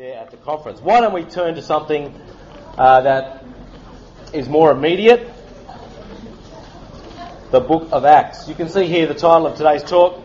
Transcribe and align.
there 0.00 0.16
at 0.16 0.30
the 0.30 0.36
conference. 0.38 0.80
Why 0.80 1.02
don't 1.02 1.12
we 1.12 1.24
turn 1.24 1.56
to 1.56 1.62
something 1.62 2.18
uh, 2.78 3.02
that 3.02 3.44
is 4.32 4.48
more 4.48 4.70
immediate? 4.70 5.30
The 7.50 7.60
book 7.60 7.90
of 7.92 8.06
Acts. 8.06 8.48
You 8.48 8.54
can 8.54 8.70
see 8.70 8.86
here 8.86 9.06
the 9.06 9.12
title 9.12 9.46
of 9.46 9.58
today's 9.58 9.82
talk. 9.82 10.18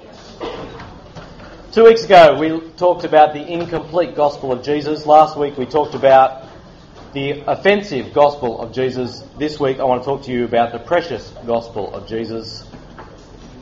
Two 1.73 1.83
weeks 1.83 2.05
ago, 2.05 2.38
we 2.39 2.57
talked 2.77 3.03
about 3.03 3.33
the 3.33 3.46
incomplete 3.46 4.15
gospel 4.15 4.53
of 4.53 4.63
Jesus. 4.63 5.05
Last 5.05 5.38
week, 5.38 5.58
we 5.58 5.65
talked 5.65 5.94
about 5.94 6.47
the 7.12 7.42
offensive 7.42 8.13
gospel 8.13 8.62
of 8.62 8.71
Jesus. 8.71 9.26
This 9.37 9.60
week, 9.60 9.81
I 9.81 9.83
want 9.83 10.03
to 10.03 10.05
talk 10.05 10.23
to 10.23 10.31
you 10.31 10.46
about 10.46 10.71
the 10.71 10.79
precious 10.79 11.33
gospel 11.46 11.94
of 11.94 12.07
Jesus. 12.07 12.65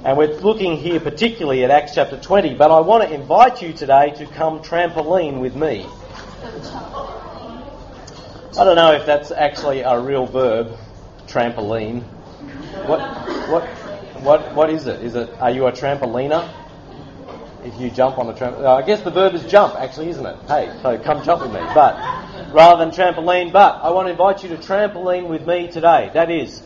And 0.04 0.16
we're 0.16 0.36
looking 0.42 0.78
here 0.78 1.00
particularly 1.00 1.64
at 1.64 1.72
Acts 1.72 1.96
chapter 1.96 2.20
20, 2.20 2.54
but 2.54 2.70
I 2.70 2.82
want 2.82 3.02
to 3.02 3.12
invite 3.12 3.64
you 3.64 3.74
today 3.74 4.12
to 4.18 4.28
come 4.28 4.60
trampoline 4.60 5.40
with 5.40 5.56
me. 5.56 5.88
I 8.56 8.66
don't 8.66 8.76
know 8.76 8.92
if 8.92 9.06
that's 9.06 9.32
actually 9.32 9.80
a 9.80 9.98
real 10.00 10.26
verb, 10.26 10.78
trampoline. 11.26 12.04
What, 12.86 13.00
what, 13.50 13.64
what, 14.22 14.54
what 14.54 14.70
is 14.70 14.86
it? 14.88 15.02
Is 15.02 15.16
it, 15.16 15.30
are 15.40 15.52
you 15.52 15.68
a 15.68 15.72
trampoliner? 15.72 16.54
If 17.64 17.80
you 17.80 17.90
jump 17.90 18.18
on 18.18 18.28
a 18.28 18.34
trampoline, 18.34 18.66
uh, 18.66 18.76
I 18.76 18.82
guess 18.82 19.02
the 19.04 19.12
verb 19.12 19.36
is 19.36 19.46
jump, 19.46 19.76
actually, 19.76 20.10
isn't 20.10 20.26
it? 20.26 20.38
Hey, 20.48 20.78
so 20.82 21.00
come 21.00 21.24
jump 21.24 21.44
with 21.44 21.54
me. 21.54 21.62
But 21.74 21.96
rather 22.54 22.84
than 22.84 22.94
trampoline, 22.94 23.54
but 23.54 23.82
I 23.82 23.92
want 23.92 24.08
to 24.08 24.12
invite 24.12 24.44
you 24.44 24.50
to 24.50 24.58
trampoline 24.58 25.30
with 25.30 25.48
me 25.48 25.72
today. 25.72 26.12
That 26.14 26.30
is, 26.30 26.62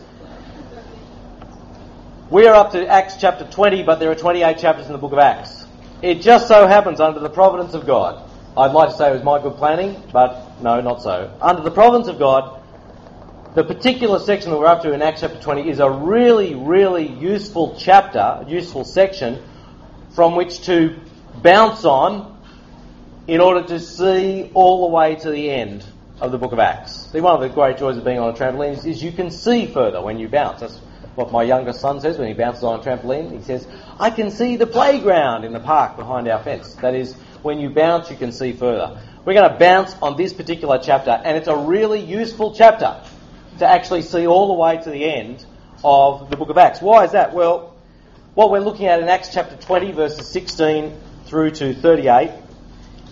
we 2.30 2.48
are 2.48 2.54
up 2.54 2.72
to 2.72 2.84
Acts 2.84 3.16
chapter 3.20 3.44
20, 3.48 3.84
but 3.84 4.00
there 4.00 4.10
are 4.10 4.16
28 4.16 4.58
chapters 4.58 4.86
in 4.86 4.92
the 4.92 4.98
book 4.98 5.12
of 5.12 5.20
Acts. 5.20 5.64
It 6.02 6.20
just 6.20 6.48
so 6.48 6.66
happens, 6.66 7.00
under 7.00 7.20
the 7.20 7.30
providence 7.30 7.74
of 7.74 7.86
God, 7.86 8.27
I'd 8.58 8.72
like 8.72 8.90
to 8.90 8.96
say 8.96 9.10
it 9.10 9.12
was 9.12 9.22
my 9.22 9.40
good 9.40 9.56
planning, 9.56 10.02
but 10.12 10.60
no, 10.60 10.80
not 10.80 11.00
so. 11.00 11.32
Under 11.40 11.62
the 11.62 11.70
providence 11.70 12.08
of 12.08 12.18
God, 12.18 12.60
the 13.54 13.62
particular 13.62 14.18
section 14.18 14.50
that 14.50 14.58
we're 14.58 14.66
up 14.66 14.82
to 14.82 14.92
in 14.92 15.00
Acts 15.00 15.20
chapter 15.20 15.38
20 15.38 15.70
is 15.70 15.78
a 15.78 15.88
really, 15.88 16.56
really 16.56 17.06
useful 17.06 17.76
chapter, 17.78 18.44
useful 18.48 18.84
section 18.84 19.42
from 20.10 20.34
which 20.34 20.62
to 20.62 20.98
bounce 21.36 21.84
on 21.84 22.36
in 23.28 23.40
order 23.40 23.64
to 23.68 23.78
see 23.78 24.50
all 24.54 24.88
the 24.88 24.94
way 24.94 25.14
to 25.14 25.30
the 25.30 25.50
end 25.50 25.86
of 26.20 26.32
the 26.32 26.38
book 26.38 26.50
of 26.52 26.58
Acts. 26.58 27.12
See, 27.12 27.20
one 27.20 27.36
of 27.36 27.40
the 27.40 27.48
great 27.48 27.78
joys 27.78 27.96
of 27.96 28.04
being 28.04 28.18
on 28.18 28.30
a 28.30 28.32
trampoline 28.36 28.72
is, 28.72 28.84
is 28.84 29.00
you 29.00 29.12
can 29.12 29.30
see 29.30 29.66
further 29.66 30.02
when 30.02 30.18
you 30.18 30.28
bounce. 30.28 30.60
That's 30.60 30.78
what 31.14 31.30
my 31.30 31.44
youngest 31.44 31.80
son 31.80 32.00
says 32.00 32.18
when 32.18 32.26
he 32.26 32.34
bounces 32.34 32.64
on 32.64 32.80
a 32.80 32.82
trampoline. 32.82 33.30
He 33.36 33.42
says, 33.42 33.68
I 34.00 34.10
can 34.10 34.32
see 34.32 34.56
the 34.56 34.66
playground 34.66 35.44
in 35.44 35.52
the 35.52 35.60
park 35.60 35.96
behind 35.96 36.26
our 36.26 36.42
fence. 36.42 36.74
That 36.76 36.96
is, 36.96 37.14
when 37.42 37.58
you 37.60 37.70
bounce, 37.70 38.10
you 38.10 38.16
can 38.16 38.32
see 38.32 38.52
further. 38.52 39.00
We're 39.24 39.34
going 39.34 39.50
to 39.50 39.58
bounce 39.58 39.94
on 40.00 40.16
this 40.16 40.32
particular 40.32 40.78
chapter, 40.82 41.10
and 41.10 41.36
it's 41.36 41.48
a 41.48 41.56
really 41.56 42.00
useful 42.00 42.54
chapter 42.54 43.00
to 43.58 43.66
actually 43.66 44.02
see 44.02 44.26
all 44.26 44.48
the 44.48 44.54
way 44.54 44.78
to 44.78 44.90
the 44.90 45.04
end 45.04 45.44
of 45.84 46.30
the 46.30 46.36
book 46.36 46.50
of 46.50 46.58
Acts. 46.58 46.80
Why 46.80 47.04
is 47.04 47.12
that? 47.12 47.34
Well, 47.34 47.74
what 48.34 48.50
we're 48.50 48.60
looking 48.60 48.86
at 48.86 49.00
in 49.00 49.08
Acts 49.08 49.32
chapter 49.32 49.56
20, 49.56 49.92
verses 49.92 50.26
16 50.28 50.98
through 51.26 51.50
to 51.52 51.74
38, 51.74 52.30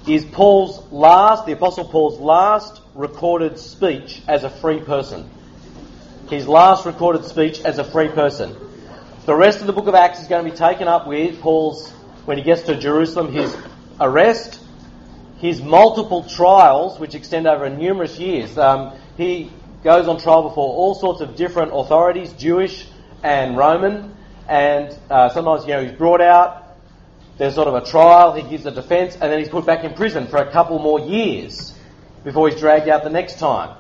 is 0.06 0.24
Paul's 0.24 0.90
last, 0.92 1.46
the 1.46 1.52
Apostle 1.52 1.84
Paul's 1.84 2.20
last 2.20 2.80
recorded 2.94 3.58
speech 3.58 4.22
as 4.28 4.44
a 4.44 4.50
free 4.50 4.80
person 4.80 5.28
his 6.30 6.48
last 6.48 6.86
recorded 6.86 7.24
speech 7.24 7.60
as 7.60 7.78
a 7.78 7.84
free 7.84 8.08
person. 8.08 8.56
The 9.26 9.34
rest 9.34 9.60
of 9.60 9.66
the 9.66 9.72
book 9.72 9.86
of 9.86 9.94
Acts 9.94 10.20
is 10.20 10.28
going 10.28 10.44
to 10.44 10.50
be 10.50 10.56
taken 10.56 10.88
up 10.88 11.06
with 11.06 11.40
Paul's, 11.40 11.90
when 12.24 12.38
he 12.38 12.44
gets 12.44 12.62
to 12.62 12.76
Jerusalem, 12.76 13.32
his 13.32 13.56
arrest, 14.00 14.60
his 15.38 15.62
multiple 15.62 16.24
trials, 16.24 16.98
which 16.98 17.14
extend 17.14 17.46
over 17.46 17.68
numerous 17.68 18.18
years. 18.18 18.56
Um, 18.56 18.98
he 19.16 19.50
goes 19.84 20.08
on 20.08 20.18
trial 20.18 20.42
before 20.48 20.74
all 20.74 20.94
sorts 20.94 21.20
of 21.20 21.36
different 21.36 21.72
authorities, 21.74 22.32
Jewish 22.32 22.86
and 23.22 23.56
Roman, 23.56 24.16
and 24.48 24.96
uh, 25.10 25.28
sometimes, 25.30 25.66
you 25.66 25.74
know, 25.74 25.84
he's 25.84 25.96
brought 25.96 26.20
out, 26.20 26.76
there's 27.38 27.54
sort 27.54 27.68
of 27.68 27.74
a 27.74 27.84
trial, 27.84 28.32
he 28.32 28.42
gives 28.48 28.64
a 28.66 28.70
defence, 28.70 29.14
and 29.14 29.30
then 29.30 29.38
he's 29.38 29.48
put 29.48 29.66
back 29.66 29.84
in 29.84 29.94
prison 29.94 30.26
for 30.26 30.38
a 30.38 30.50
couple 30.50 30.78
more 30.78 31.00
years 31.00 31.74
before 32.24 32.48
he's 32.48 32.58
dragged 32.58 32.88
out 32.88 33.04
the 33.04 33.10
next 33.10 33.38
time. 33.38 33.76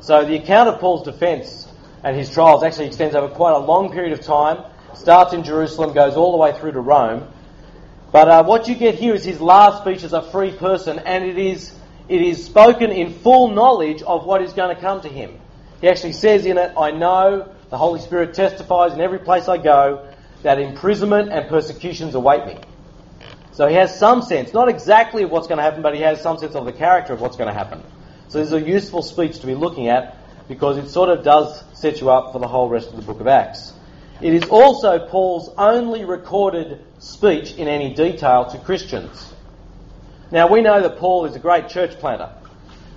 So 0.00 0.24
the 0.24 0.36
account 0.36 0.68
of 0.68 0.80
Paul's 0.80 1.04
defence 1.04 1.68
and 2.04 2.16
his 2.16 2.30
trials 2.30 2.62
actually 2.62 2.86
extends 2.86 3.14
over 3.14 3.32
quite 3.32 3.52
a 3.52 3.58
long 3.58 3.92
period 3.92 4.12
of 4.12 4.20
time. 4.20 4.64
Starts 4.94 5.32
in 5.32 5.42
Jerusalem, 5.42 5.94
goes 5.94 6.16
all 6.16 6.32
the 6.32 6.38
way 6.38 6.52
through 6.58 6.72
to 6.72 6.80
Rome. 6.80 7.32
But 8.12 8.28
uh, 8.28 8.44
what 8.44 8.68
you 8.68 8.74
get 8.74 8.94
here 8.96 9.14
is 9.14 9.24
his 9.24 9.40
last 9.40 9.82
speech 9.82 10.04
as 10.04 10.12
a 10.12 10.20
free 10.20 10.52
person, 10.52 10.98
and 10.98 11.24
it 11.24 11.38
is 11.38 11.72
it 12.08 12.20
is 12.20 12.44
spoken 12.44 12.90
in 12.90 13.14
full 13.14 13.48
knowledge 13.48 14.02
of 14.02 14.26
what 14.26 14.42
is 14.42 14.52
going 14.52 14.74
to 14.74 14.80
come 14.80 15.00
to 15.00 15.08
him. 15.08 15.40
He 15.80 15.88
actually 15.88 16.12
says 16.12 16.44
in 16.44 16.58
it, 16.58 16.72
"I 16.76 16.90
know 16.90 17.48
the 17.70 17.78
Holy 17.78 18.00
Spirit 18.00 18.34
testifies 18.34 18.92
in 18.92 19.00
every 19.00 19.18
place 19.18 19.48
I 19.48 19.56
go 19.56 20.06
that 20.42 20.58
imprisonment 20.58 21.32
and 21.32 21.48
persecutions 21.48 22.14
await 22.14 22.46
me." 22.46 22.58
So 23.52 23.66
he 23.66 23.74
has 23.76 23.98
some 23.98 24.20
sense, 24.22 24.52
not 24.52 24.68
exactly 24.68 25.22
of 25.22 25.30
what's 25.30 25.46
going 25.46 25.58
to 25.58 25.62
happen, 25.62 25.82
but 25.82 25.94
he 25.94 26.02
has 26.02 26.20
some 26.20 26.38
sense 26.38 26.54
of 26.54 26.66
the 26.66 26.72
character 26.72 27.14
of 27.14 27.20
what's 27.20 27.36
going 27.36 27.48
to 27.48 27.54
happen. 27.54 27.82
So 28.28 28.38
this 28.38 28.48
is 28.48 28.54
a 28.54 28.60
useful 28.60 29.02
speech 29.02 29.40
to 29.40 29.46
be 29.46 29.54
looking 29.54 29.88
at 29.88 30.16
because 30.48 30.76
it 30.76 30.88
sort 30.88 31.08
of 31.08 31.24
does 31.24 31.62
set 31.72 32.00
you 32.00 32.10
up 32.10 32.32
for 32.32 32.38
the 32.38 32.48
whole 32.48 32.68
rest 32.68 32.90
of 32.90 32.96
the 32.96 33.02
book 33.02 33.20
of 33.20 33.26
Acts. 33.26 33.72
It 34.22 34.34
is 34.34 34.44
also 34.44 35.00
Paul's 35.08 35.50
only 35.58 36.04
recorded 36.04 36.78
speech 37.00 37.56
in 37.56 37.66
any 37.66 37.92
detail 37.92 38.44
to 38.46 38.58
Christians. 38.58 39.34
Now, 40.30 40.46
we 40.46 40.60
know 40.62 40.80
that 40.80 40.98
Paul 40.98 41.24
is 41.24 41.34
a 41.34 41.40
great 41.40 41.68
church 41.68 41.98
planter, 41.98 42.30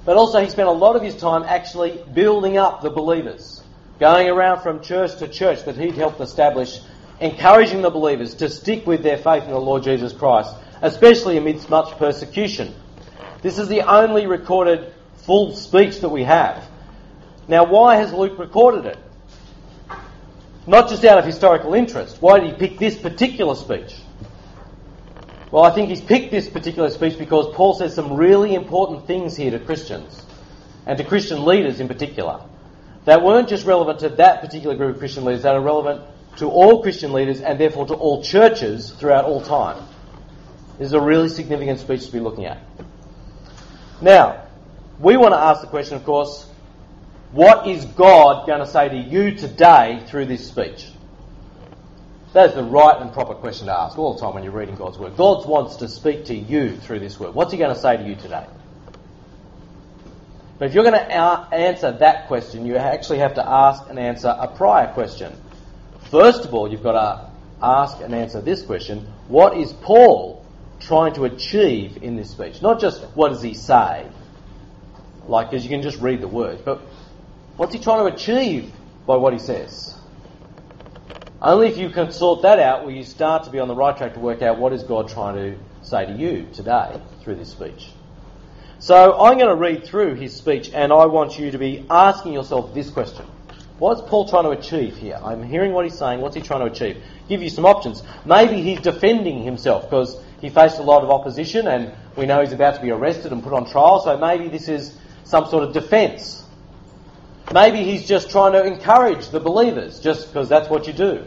but 0.06 0.18
also 0.18 0.40
he 0.40 0.50
spent 0.50 0.68
a 0.68 0.72
lot 0.72 0.96
of 0.96 1.02
his 1.02 1.18
time 1.18 1.41
actually 1.41 2.00
building 2.13 2.58
up 2.58 2.84
the 2.84 2.91
believers, 2.91 3.63
going 4.00 4.30
around 4.30 4.62
from 4.62 4.84
church 4.84 5.18
to 5.18 5.28
church 5.28 5.66
that 5.66 5.75
he'd 5.75 5.96
helped 5.96 6.22
establish, 6.22 6.80
encouraging 7.19 7.81
the 7.81 7.90
believers 7.90 8.36
to 8.36 8.47
stick 8.47 8.86
with 8.86 9.02
their 9.02 9.18
faith 9.18 9.46
in 9.46 9.50
the 9.50 9.59
Lord 9.59 9.81
Jesus 9.81 10.13
Christ, 10.13 10.56
especially 10.84 11.38
amidst 11.38 11.72
much 11.72 11.97
persecution. 11.97 12.72
This 13.42 13.57
is 13.57 13.68
the 13.68 13.81
only 13.81 14.28
recorded 14.28 14.94
full 15.25 15.56
speech 15.56 16.02
that 16.02 16.09
we 16.09 16.24
have. 16.24 16.63
Now, 17.47 17.66
why 17.66 17.96
has 17.96 18.13
Luke 18.13 18.38
recorded 18.38 18.86
it? 18.86 19.00
Not 20.68 20.90
just 20.90 21.06
out 21.06 21.18
of 21.18 21.26
historical 21.26 21.74
interest. 21.74 22.22
Why 22.22 22.40
did 22.40 22.52
he 22.52 22.58
pick 22.58 22.80
this 22.80 22.98
particular 22.98 23.56
speech? 23.56 23.96
Well, 25.52 25.64
I 25.64 25.72
think 25.72 25.90
he's 25.90 26.02
picked 26.02 26.31
this 26.31 26.50
particular 26.50 26.90
speech 26.90 27.18
because 27.18 27.53
Paul 27.56 27.76
says 27.76 27.94
some 27.94 28.14
really 28.14 28.56
important 28.56 29.08
things 29.08 29.36
here 29.38 29.52
to 29.52 29.59
Christians, 29.59 30.25
and 30.86 30.98
to 30.98 31.04
Christian 31.04 31.46
leaders 31.46 31.80
in 31.80 31.88
particular, 31.88 32.42
that 33.06 33.22
weren't 33.22 33.48
just 33.48 33.66
relevant 33.66 34.00
to 34.00 34.09
that 34.09 34.42
particular 34.42 34.75
group 34.75 34.96
of 34.96 35.00
Christian 35.00 35.24
leaders, 35.24 35.44
that 35.44 35.56
are 35.56 35.62
relevant 35.62 36.02
to 36.38 36.50
all 36.50 36.81
Christian 36.81 37.14
leaders 37.14 37.40
and 37.40 37.59
therefore 37.59 37.86
to 37.88 37.94
all 37.94 38.24
churches 38.24 38.92
throughout 38.92 39.25
all 39.25 39.42
time. 39.42 39.81
This 40.78 40.88
is 40.88 40.94
a 40.94 41.00
really 41.00 41.30
significant 41.30 41.80
speech 41.80 42.08
to 42.08 42.12
be 42.12 42.20
looking 42.20 42.46
at. 42.46 42.58
Now, 44.02 44.48
we 45.00 45.16
want 45.16 45.34
to 45.34 45.40
ask 45.40 45.62
the 45.62 45.68
question, 45.68 45.96
of 45.96 46.04
course, 46.04 46.50
what 47.31 47.68
is 47.68 47.86
God 47.86 48.47
going 48.47 48.59
to 48.59 48.68
say 48.68 48.90
to 48.90 48.97
you 48.97 49.36
today 49.36 50.03
through 50.08 50.25
this 50.25 50.47
speech? 50.47 50.88
That 52.34 52.50
is 52.50 52.56
the 52.56 52.63
right 52.63 53.02
and 53.02 53.13
proper 53.13 53.34
question 53.34 53.68
to 53.68 53.74
ask 53.74 53.97
all 53.97 54.13
the 54.13 54.19
time 54.19 54.34
when 54.34 54.44
you're 54.44 54.52
reading 54.52 54.75
God's 54.75 54.97
Word. 54.97 55.16
God 55.16 55.47
wants 55.47 55.78
to 55.78 55.88
speak 55.88 56.25
to 56.25 56.36
you 56.36 56.75
through 56.75 57.00
this 57.00 57.19
Word. 57.19 57.34
What's 57.34 57.52
He 57.52 57.58
going 57.58 57.74
to 57.74 57.80
say 57.80 57.96
to 57.96 58.03
you 58.03 58.16
today? 58.16 58.46
But 60.58 60.69
if 60.69 60.74
you're 60.74 60.84
going 60.84 60.96
to 60.96 61.13
answer 61.13 61.91
that 61.91 62.28
question, 62.28 62.66
you 62.66 62.78
actually 62.78 63.19
have 63.19 63.36
to 63.36 63.47
ask 63.47 63.90
and 63.90 64.00
answer 64.00 64.34
a 64.38 64.47
prior 64.47 64.94
question. 64.94 65.34
First 66.12 66.46
of 66.46 66.53
all, 66.53 66.69
you've 66.69 66.84
got 66.84 66.94
to 66.94 67.30
ask 67.62 68.00
and 68.02 68.13
answer 68.13 68.42
this 68.42 68.63
question 68.63 69.07
What 69.28 69.57
is 69.57 69.74
Paul 69.74 70.46
trying 70.80 71.13
to 71.16 71.25
achieve 71.25 72.03
in 72.03 72.16
this 72.16 72.31
speech? 72.31 72.62
Not 72.62 72.80
just 72.80 73.02
what 73.16 73.30
does 73.30 73.42
he 73.42 73.53
say, 73.53 74.07
like, 75.27 75.50
because 75.50 75.63
you 75.63 75.69
can 75.69 75.81
just 75.81 76.00
read 76.00 76.22
the 76.22 76.27
words, 76.27 76.62
but 76.63 76.81
What's 77.57 77.74
he 77.74 77.80
trying 77.80 78.06
to 78.06 78.13
achieve 78.13 78.74
by 79.07 79.16
what 79.16 79.31
he 79.31 79.40
says? 79.40 79.96
Only 81.42 81.68
if 81.68 81.78
you 81.78 81.90
can 81.90 82.12
sort 82.12 82.42
that 82.42 82.60
out 82.60 82.84
will 82.84 82.92
you 82.92 83.04
start 83.04 83.46
to 83.46 83.50
be 83.50 83.60
on 83.60 83.69
the 83.69 83.75
right 83.75 83.96
track 83.96 84.16
to 84.16 84.19
work 84.19 84.42
out 84.42 84.60
what 84.60 84.74
is 84.74 84.84
God 84.84 85.07
trying 85.07 85.36
to 85.36 85.57
say 85.81 86.06
to 86.06 86.12
you 86.12 86.48
today 86.54 87.00
through 87.22 87.36
this 87.36 87.52
speech. 87.52 87.92
So 88.80 89.18
I'm 89.18 89.38
going 89.38 89.50
to 89.50 89.56
read 89.56 89.86
through 89.86 90.16
his 90.16 90.36
speech 90.36 90.72
and 90.74 90.92
I 90.92 91.06
want 91.06 91.40
you 91.40 91.52
to 91.52 91.57
be 91.57 91.86
asking 91.90 92.34
yourself 92.34 92.74
this 92.74 92.90
question. 92.90 93.25
What's 93.78 94.01
Paul 94.01 94.28
trying 94.28 94.44
to 94.44 94.50
achieve 94.50 94.98
here? 94.98 95.18
I'm 95.24 95.44
hearing 95.44 95.72
what 95.72 95.86
he's 95.86 95.98
saying. 95.98 96.19
What's 96.19 96.36
he 96.36 96.42
trying 96.42 96.62
to 96.62 96.66
achieve? 96.66 97.01
Give 97.30 97.42
you 97.42 97.50
some 97.50 97.66
options. 97.66 98.04
Maybe 98.25 98.62
he's 98.62 98.81
defending 98.81 99.44
himself 99.44 99.84
because 99.84 100.22
he 100.42 100.50
faced 100.50 100.80
a 100.80 100.84
lot 100.84 101.04
of 101.04 101.10
opposition 101.10 101.68
and 101.68 101.94
we 102.18 102.25
know 102.25 102.42
he's 102.42 102.54
about 102.54 102.75
to 102.75 102.81
be 102.81 102.92
arrested 102.92 103.31
and 103.31 103.42
put 103.42 103.54
on 103.54 103.69
trial. 103.69 104.01
So 104.01 104.18
maybe 104.18 104.50
this 104.50 104.68
is 104.68 104.98
some 105.24 105.46
sort 105.48 105.63
of 105.63 105.74
defence 105.74 106.44
Maybe 107.53 107.83
he's 107.83 108.07
just 108.07 108.31
trying 108.31 108.53
to 108.53 108.63
encourage 108.63 109.30
the 109.30 109.39
believers, 109.39 110.00
just 110.00 110.27
because 110.27 110.50
that's 110.50 110.69
what 110.69 110.88
you 110.88 110.94
do. 110.94 111.25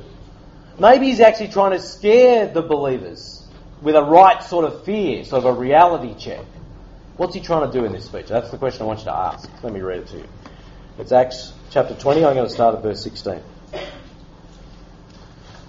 Maybe 0.78 1.06
he's 1.06 1.20
actually 1.20 1.48
trying 1.48 1.72
to 1.72 1.80
scare 1.80 2.46
the 2.48 2.62
believers 2.62 3.46
with 3.82 3.94
a 3.94 4.02
right 4.02 4.42
sort 4.42 4.64
of 4.64 4.84
fear, 4.84 5.24
sort 5.24 5.44
of 5.44 5.56
a 5.56 5.58
reality 5.58 6.14
check. 6.18 6.44
What's 7.16 7.34
he 7.34 7.40
trying 7.40 7.70
to 7.70 7.78
do 7.78 7.84
in 7.84 7.92
this 7.92 8.04
speech? 8.04 8.26
That's 8.26 8.50
the 8.50 8.58
question 8.58 8.82
I 8.82 8.84
want 8.86 9.00
you 9.00 9.06
to 9.06 9.14
ask. 9.14 9.50
Let 9.62 9.72
me 9.72 9.80
read 9.80 10.00
it 10.00 10.06
to 10.08 10.18
you. 10.18 10.28
It's 10.98 11.12
Acts 11.12 11.52
chapter 11.70 11.94
20. 11.94 12.24
I'm 12.24 12.34
going 12.34 12.46
to 12.46 12.52
start 12.52 12.74
at 12.74 12.82
verse 12.82 13.02
16. 13.02 13.40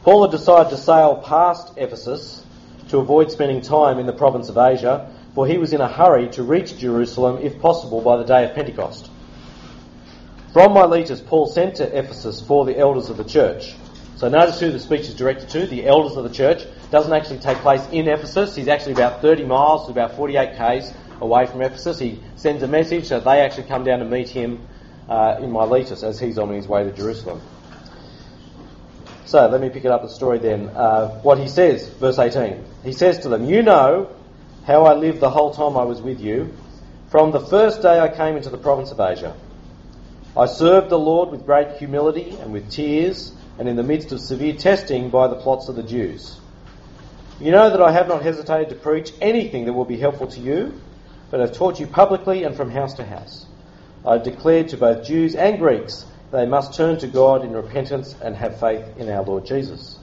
Paul 0.04 0.24
had 0.24 0.32
decided 0.32 0.70
to 0.72 0.78
sail 0.78 1.18
past 1.18 1.74
Ephesus 1.78 2.44
to 2.90 2.98
avoid 2.98 3.32
spending 3.32 3.62
time 3.62 4.00
in 4.00 4.06
the 4.06 4.14
province 4.14 4.50
of 4.50 4.58
Asia, 4.58 5.14
for 5.36 5.46
he 5.46 5.58
was 5.58 5.74
in 5.74 5.82
a 5.82 5.88
hurry 5.88 6.30
to 6.30 6.44
reach 6.44 6.78
Jerusalem, 6.78 7.40
if 7.42 7.60
possible, 7.60 8.02
by 8.02 8.18
the 8.18 8.24
day 8.24 8.46
of 8.46 8.56
Pentecost. 8.56 9.10
From 10.54 10.74
Miletus, 10.74 11.22
Paul 11.22 11.46
sent 11.46 11.76
to 11.76 11.98
Ephesus 11.98 12.42
for 12.42 12.66
the 12.66 12.76
elders 12.76 13.10
of 13.10 13.18
the 13.18 13.24
church. 13.24 13.76
So 14.16 14.30
notice 14.30 14.60
who 14.60 14.72
the 14.72 14.80
speech 14.80 15.02
is 15.02 15.14
directed 15.14 15.50
to, 15.50 15.68
the 15.68 15.86
elders 15.86 16.18
of 16.18 16.24
the 16.24 16.34
church. 16.36 16.66
Doesn't 16.90 17.14
actually 17.14 17.38
take 17.38 17.60
place 17.60 17.88
in 17.92 18.08
Ephesus. 18.08 18.56
He's 18.56 18.68
actually 18.68 18.94
about 18.94 19.22
30 19.22 19.46
miles 19.46 19.88
about 19.90 20.16
48 20.16 20.58
k's 20.58 20.92
away 21.22 21.46
from 21.46 21.62
Ephesus. 21.62 22.00
He 22.00 22.20
sends 22.36 22.64
a 22.64 22.68
message 22.68 23.06
so 23.06 23.20
they 23.20 23.42
actually 23.42 23.68
come 23.68 23.84
down 23.84 24.00
to 24.00 24.06
meet 24.06 24.28
him 24.28 24.68
uh, 25.08 25.38
in 25.40 25.52
Miletus 25.52 26.02
as 26.02 26.20
he's 26.20 26.40
on 26.40 26.50
his 26.50 26.68
way 26.68 26.84
to 26.84 26.92
Jerusalem. 26.92 27.42
So 29.26 29.48
let 29.48 29.62
me 29.62 29.70
pick 29.70 29.86
it 29.86 29.92
up 29.92 30.02
the 30.02 30.10
story 30.10 30.40
then. 30.40 30.70
Uh, 30.70 31.20
what 31.22 31.38
he 31.38 31.48
says, 31.48 31.88
verse 31.88 32.18
18. 32.18 32.66
He 32.84 32.94
says 32.94 33.20
to 33.20 33.30
them, 33.30 33.46
You 33.46 33.62
know 33.62 34.10
how 34.66 34.86
I 34.86 34.96
lived 34.96 35.20
the 35.20 35.30
whole 35.30 35.54
time 35.54 35.78
I 35.78 35.84
was 35.84 36.02
with 36.02 36.20
you, 36.20 36.52
from 37.10 37.30
the 37.30 37.40
first 37.40 37.84
day 37.84 38.00
I 38.00 38.08
came 38.08 38.36
into 38.36 38.50
the 38.50 38.58
province 38.58 38.92
of 38.92 39.00
Asia. 39.00 39.36
I 40.38 40.46
served 40.46 40.90
the 40.90 41.00
Lord 41.00 41.32
with 41.32 41.46
great 41.46 41.78
humility 41.78 42.38
and 42.42 42.54
with 42.54 42.70
tears, 42.70 43.34
and 43.58 43.68
in 43.68 43.76
the 43.76 43.84
midst 43.84 44.12
of 44.12 44.22
severe 44.22 44.54
testing 44.54 45.10
by 45.10 45.28
the 45.28 45.36
plots 45.36 45.68
of 45.68 45.76
the 45.76 45.84
Jews. 45.84 46.40
You 47.42 47.52
know 47.52 47.70
that 47.70 47.82
I 47.82 47.92
have 47.92 48.08
not 48.08 48.22
hesitated 48.22 48.70
to 48.70 48.76
preach 48.76 49.12
anything 49.22 49.66
that 49.66 49.74
will 49.74 49.86
be 49.86 49.98
helpful 49.98 50.28
to 50.28 50.40
you, 50.40 50.80
but 51.32 51.40
have 51.40 51.54
taught 51.54 51.80
you 51.80 51.88
publicly 51.88 52.44
and 52.44 52.56
from 52.56 52.70
house 52.70 52.94
to 52.96 53.06
house. 53.06 53.46
I 54.06 54.14
have 54.14 54.24
declared 54.24 54.70
to 54.70 54.78
both 54.78 55.06
Jews 55.06 55.36
and 55.36 55.58
Greeks 55.58 56.06
they 56.32 56.46
must 56.46 56.76
turn 56.76 56.98
to 57.00 57.08
God 57.08 57.44
in 57.44 57.54
repentance 57.54 58.16
and 58.22 58.36
have 58.36 58.60
faith 58.60 58.86
in 58.98 59.10
our 59.10 59.24
Lord 59.24 59.46
Jesus. 59.46 59.98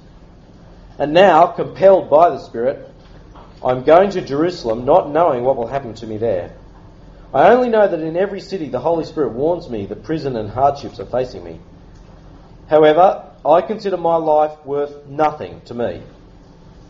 And 0.98 1.12
now, 1.12 1.46
compelled 1.46 2.10
by 2.10 2.30
the 2.30 2.38
Spirit, 2.38 2.90
I'm 3.64 3.84
going 3.84 4.10
to 4.10 4.22
Jerusalem, 4.22 4.84
not 4.84 5.10
knowing 5.10 5.44
what 5.44 5.56
will 5.56 5.66
happen 5.66 5.94
to 5.94 6.06
me 6.06 6.16
there. 6.16 6.52
I 7.36 7.50
only 7.50 7.68
know 7.68 7.86
that 7.86 8.00
in 8.00 8.16
every 8.16 8.40
city 8.40 8.70
the 8.70 8.80
Holy 8.80 9.04
Spirit 9.04 9.34
warns 9.34 9.68
me 9.68 9.84
that 9.86 10.04
prison 10.04 10.36
and 10.36 10.48
hardships 10.48 10.98
are 10.98 11.04
facing 11.04 11.44
me. 11.44 11.60
However, 12.66 13.30
I 13.44 13.60
consider 13.60 13.98
my 13.98 14.16
life 14.16 14.64
worth 14.64 15.06
nothing 15.06 15.60
to 15.66 15.74
me. 15.74 16.02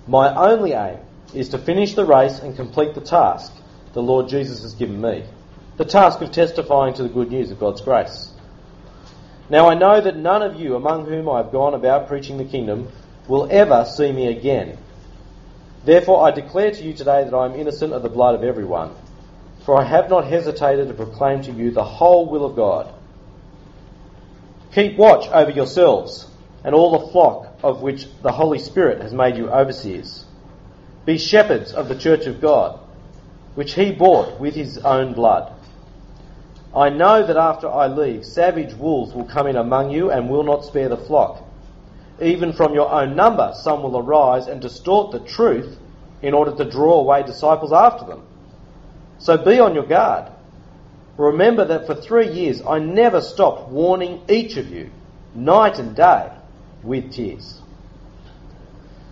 My 0.07 0.33
only 0.53 0.73
aim 0.73 0.99
is 1.35 1.49
to 1.49 1.59
finish 1.59 1.95
the 1.95 2.05
race 2.05 2.39
and 2.39 2.55
complete 2.55 2.95
the 2.95 3.01
task 3.01 3.53
the 3.93 4.03
Lord 4.03 4.29
Jesus 4.29 4.63
has 4.63 4.75
given 4.75 5.01
me 5.01 5.25
the 5.79 5.85
task 5.85 6.21
of 6.21 6.31
testifying 6.31 6.95
to 6.95 7.03
the 7.03 7.09
good 7.09 7.31
news 7.31 7.51
of 7.51 7.59
God's 7.59 7.81
grace. 7.81 8.31
Now 9.51 9.69
I 9.69 9.75
know 9.75 10.01
that 10.01 10.17
none 10.17 10.43
of 10.43 10.61
you 10.61 10.77
among 10.77 11.07
whom 11.07 11.29
I 11.29 11.39
have 11.39 11.51
gone 11.51 11.75
about 11.75 12.07
preaching 12.07 12.39
the 12.39 12.45
kingdom 12.45 12.89
will 13.27 13.49
ever 13.51 13.85
see 13.85 14.13
me 14.13 14.29
again. 14.29 14.79
Therefore 15.85 16.25
I 16.25 16.31
declare 16.31 16.71
to 16.71 16.85
you 16.85 16.93
today 16.93 17.25
that 17.25 17.35
I 17.35 17.47
am 17.47 17.57
innocent 17.57 17.93
of 17.93 18.05
the 18.05 18.09
blood 18.09 18.37
of 18.37 18.45
everyone, 18.45 18.95
for 19.67 19.77
I 19.77 19.85
have 19.85 20.09
not 20.09 20.27
hesitated 20.29 20.87
to 20.87 20.95
proclaim 20.95 21.43
to 21.43 21.51
you 21.51 21.73
the 21.73 21.83
whole 21.83 22.27
will 22.27 22.45
of 22.45 22.55
God. 22.55 22.95
Keep 24.73 24.97
watch 24.97 25.27
over 25.29 25.51
yourselves 25.51 26.29
and 26.63 26.73
all 26.73 27.01
the 27.01 27.09
flock 27.09 27.53
of 27.65 27.83
which 27.83 28.07
the 28.23 28.31
Holy 28.31 28.61
Spirit 28.61 29.03
has 29.03 29.13
made 29.13 29.37
you 29.37 29.51
overseers. 29.51 30.25
Be 31.05 31.19
shepherds 31.19 31.73
of 31.73 31.89
the 31.89 31.99
church 31.99 32.27
of 32.27 32.41
God, 32.41 32.79
which 33.57 33.75
he 33.75 33.91
bought 33.91 34.39
with 34.39 34.55
his 34.55 34.79
own 34.79 35.15
blood. 35.15 35.53
I 36.73 36.91
know 36.91 37.27
that 37.27 37.37
after 37.37 37.69
I 37.69 37.89
leave, 37.89 38.25
savage 38.25 38.75
wolves 38.75 39.15
will 39.15 39.25
come 39.25 39.49
in 39.49 39.57
among 39.57 39.91
you 39.91 40.13
and 40.13 40.31
will 40.31 40.45
not 40.45 40.65
spare 40.65 40.89
the 40.89 40.97
flock. 40.97 41.43
Even 42.23 42.53
from 42.53 42.73
your 42.73 42.93
own 42.93 43.17
number, 43.17 43.53
some 43.57 43.83
will 43.83 43.99
arise 43.99 44.47
and 44.47 44.61
distort 44.61 45.11
the 45.11 45.21
truth 45.21 45.77
in 46.23 46.35
order 46.35 46.55
to 46.55 46.71
draw 46.71 47.01
away 47.01 47.25
disciples 47.25 47.73
after 47.73 48.05
them. 48.07 48.23
So 49.19 49.37
be 49.37 49.59
on 49.59 49.75
your 49.75 49.87
guard. 49.87 50.33
Remember 51.17 51.65
that 51.65 51.87
for 51.87 51.95
three 51.95 52.33
years 52.33 52.63
I 52.63 52.79
never 52.79 53.21
stopped 53.21 53.71
warning 53.71 54.23
each 54.29 54.57
of 54.57 54.71
you, 54.71 54.91
night 55.35 55.79
and 55.79 55.97
day, 55.97 56.31
with 56.83 57.13
tears. 57.13 57.61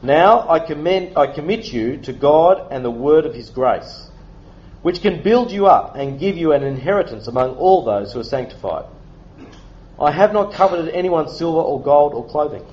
Now 0.02 0.48
I, 0.48 0.58
commend, 0.60 1.16
I 1.16 1.28
commit 1.28 1.72
you 1.72 1.96
to 2.02 2.12
God 2.12 2.68
and 2.70 2.84
the 2.84 2.90
word 2.90 3.24
of 3.24 3.34
his 3.34 3.48
grace 3.50 4.10
which 4.84 5.00
can 5.00 5.22
build 5.22 5.50
you 5.50 5.66
up 5.66 5.96
and 5.96 6.20
give 6.20 6.36
you 6.36 6.52
an 6.52 6.62
inheritance 6.62 7.26
among 7.26 7.52
all 7.56 7.86
those 7.86 8.12
who 8.12 8.20
are 8.20 8.24
sanctified. 8.24 8.84
I 9.98 10.10
have 10.10 10.34
not 10.34 10.52
coveted 10.52 10.90
anyone's 10.90 11.38
silver 11.38 11.58
or 11.58 11.80
gold 11.80 12.12
or 12.12 12.28
clothing. 12.28 12.66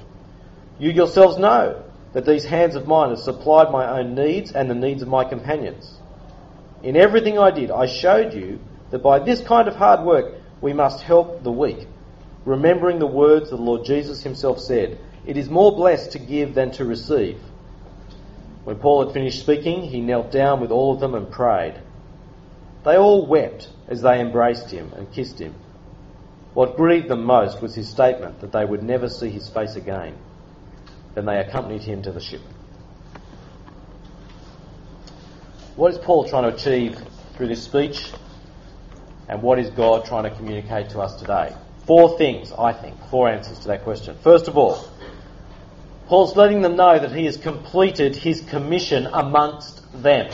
You 0.77 0.91
yourselves 0.91 1.37
know 1.37 1.81
that 2.11 2.25
these 2.25 2.43
hands 2.43 2.75
of 2.75 2.85
mine 2.85 3.11
have 3.11 3.19
supplied 3.19 3.71
my 3.71 3.97
own 3.97 4.13
needs 4.13 4.51
and 4.51 4.69
the 4.69 4.75
needs 4.75 5.01
of 5.01 5.07
my 5.07 5.23
companions. 5.23 6.00
In 6.83 6.95
everything 6.95 7.37
I 7.37 7.51
did, 7.51 7.69
I 7.69 7.85
showed 7.85 8.33
you 8.33 8.59
that 8.89 9.03
by 9.03 9.19
this 9.19 9.41
kind 9.41 9.67
of 9.67 9.75
hard 9.75 10.05
work 10.05 10.33
we 10.61 10.73
must 10.73 11.03
help 11.03 11.43
the 11.43 11.51
weak, 11.51 11.87
remembering 12.45 12.99
the 12.99 13.07
words 13.07 13.49
the 13.49 13.57
Lord 13.57 13.85
Jesus 13.85 14.23
himself 14.23 14.59
said, 14.59 14.97
It 15.25 15.37
is 15.37 15.49
more 15.49 15.75
blessed 15.75 16.13
to 16.13 16.19
give 16.19 16.55
than 16.55 16.71
to 16.71 16.85
receive. 16.85 17.39
When 18.63 18.77
Paul 18.77 19.05
had 19.05 19.13
finished 19.13 19.41
speaking, 19.41 19.83
he 19.83 20.01
knelt 20.01 20.31
down 20.31 20.59
with 20.59 20.71
all 20.71 20.93
of 20.93 20.99
them 20.99 21.15
and 21.15 21.31
prayed. 21.31 21.79
They 22.83 22.97
all 22.97 23.27
wept 23.27 23.69
as 23.87 24.01
they 24.01 24.19
embraced 24.19 24.71
him 24.71 24.91
and 24.95 25.11
kissed 25.11 25.39
him. 25.39 25.53
What 26.53 26.77
grieved 26.77 27.07
them 27.07 27.23
most 27.23 27.61
was 27.61 27.75
his 27.75 27.89
statement 27.89 28.41
that 28.41 28.51
they 28.51 28.65
would 28.65 28.83
never 28.83 29.07
see 29.07 29.29
his 29.29 29.49
face 29.49 29.75
again. 29.75 30.15
Then 31.13 31.25
they 31.25 31.39
accompanied 31.39 31.83
him 31.83 32.01
to 32.03 32.11
the 32.11 32.19
ship. 32.19 32.41
What 35.77 35.93
is 35.93 35.97
Paul 35.99 36.27
trying 36.27 36.43
to 36.43 36.57
achieve 36.57 37.01
through 37.37 37.47
this 37.47 37.63
speech? 37.63 38.11
And 39.29 39.41
what 39.41 39.57
is 39.57 39.69
God 39.69 40.03
trying 40.03 40.23
to 40.23 40.29
communicate 40.31 40.89
to 40.89 40.99
us 40.99 41.15
today? 41.15 41.55
Four 41.87 42.17
things, 42.17 42.51
I 42.51 42.73
think, 42.73 42.97
four 43.09 43.29
answers 43.29 43.59
to 43.59 43.69
that 43.69 43.85
question. 43.85 44.17
First 44.21 44.49
of 44.49 44.57
all, 44.57 44.85
Paul's 46.07 46.35
letting 46.35 46.61
them 46.61 46.75
know 46.75 46.99
that 46.99 47.13
he 47.13 47.23
has 47.23 47.37
completed 47.37 48.17
his 48.17 48.41
commission 48.41 49.07
amongst 49.13 50.03
them. 50.03 50.29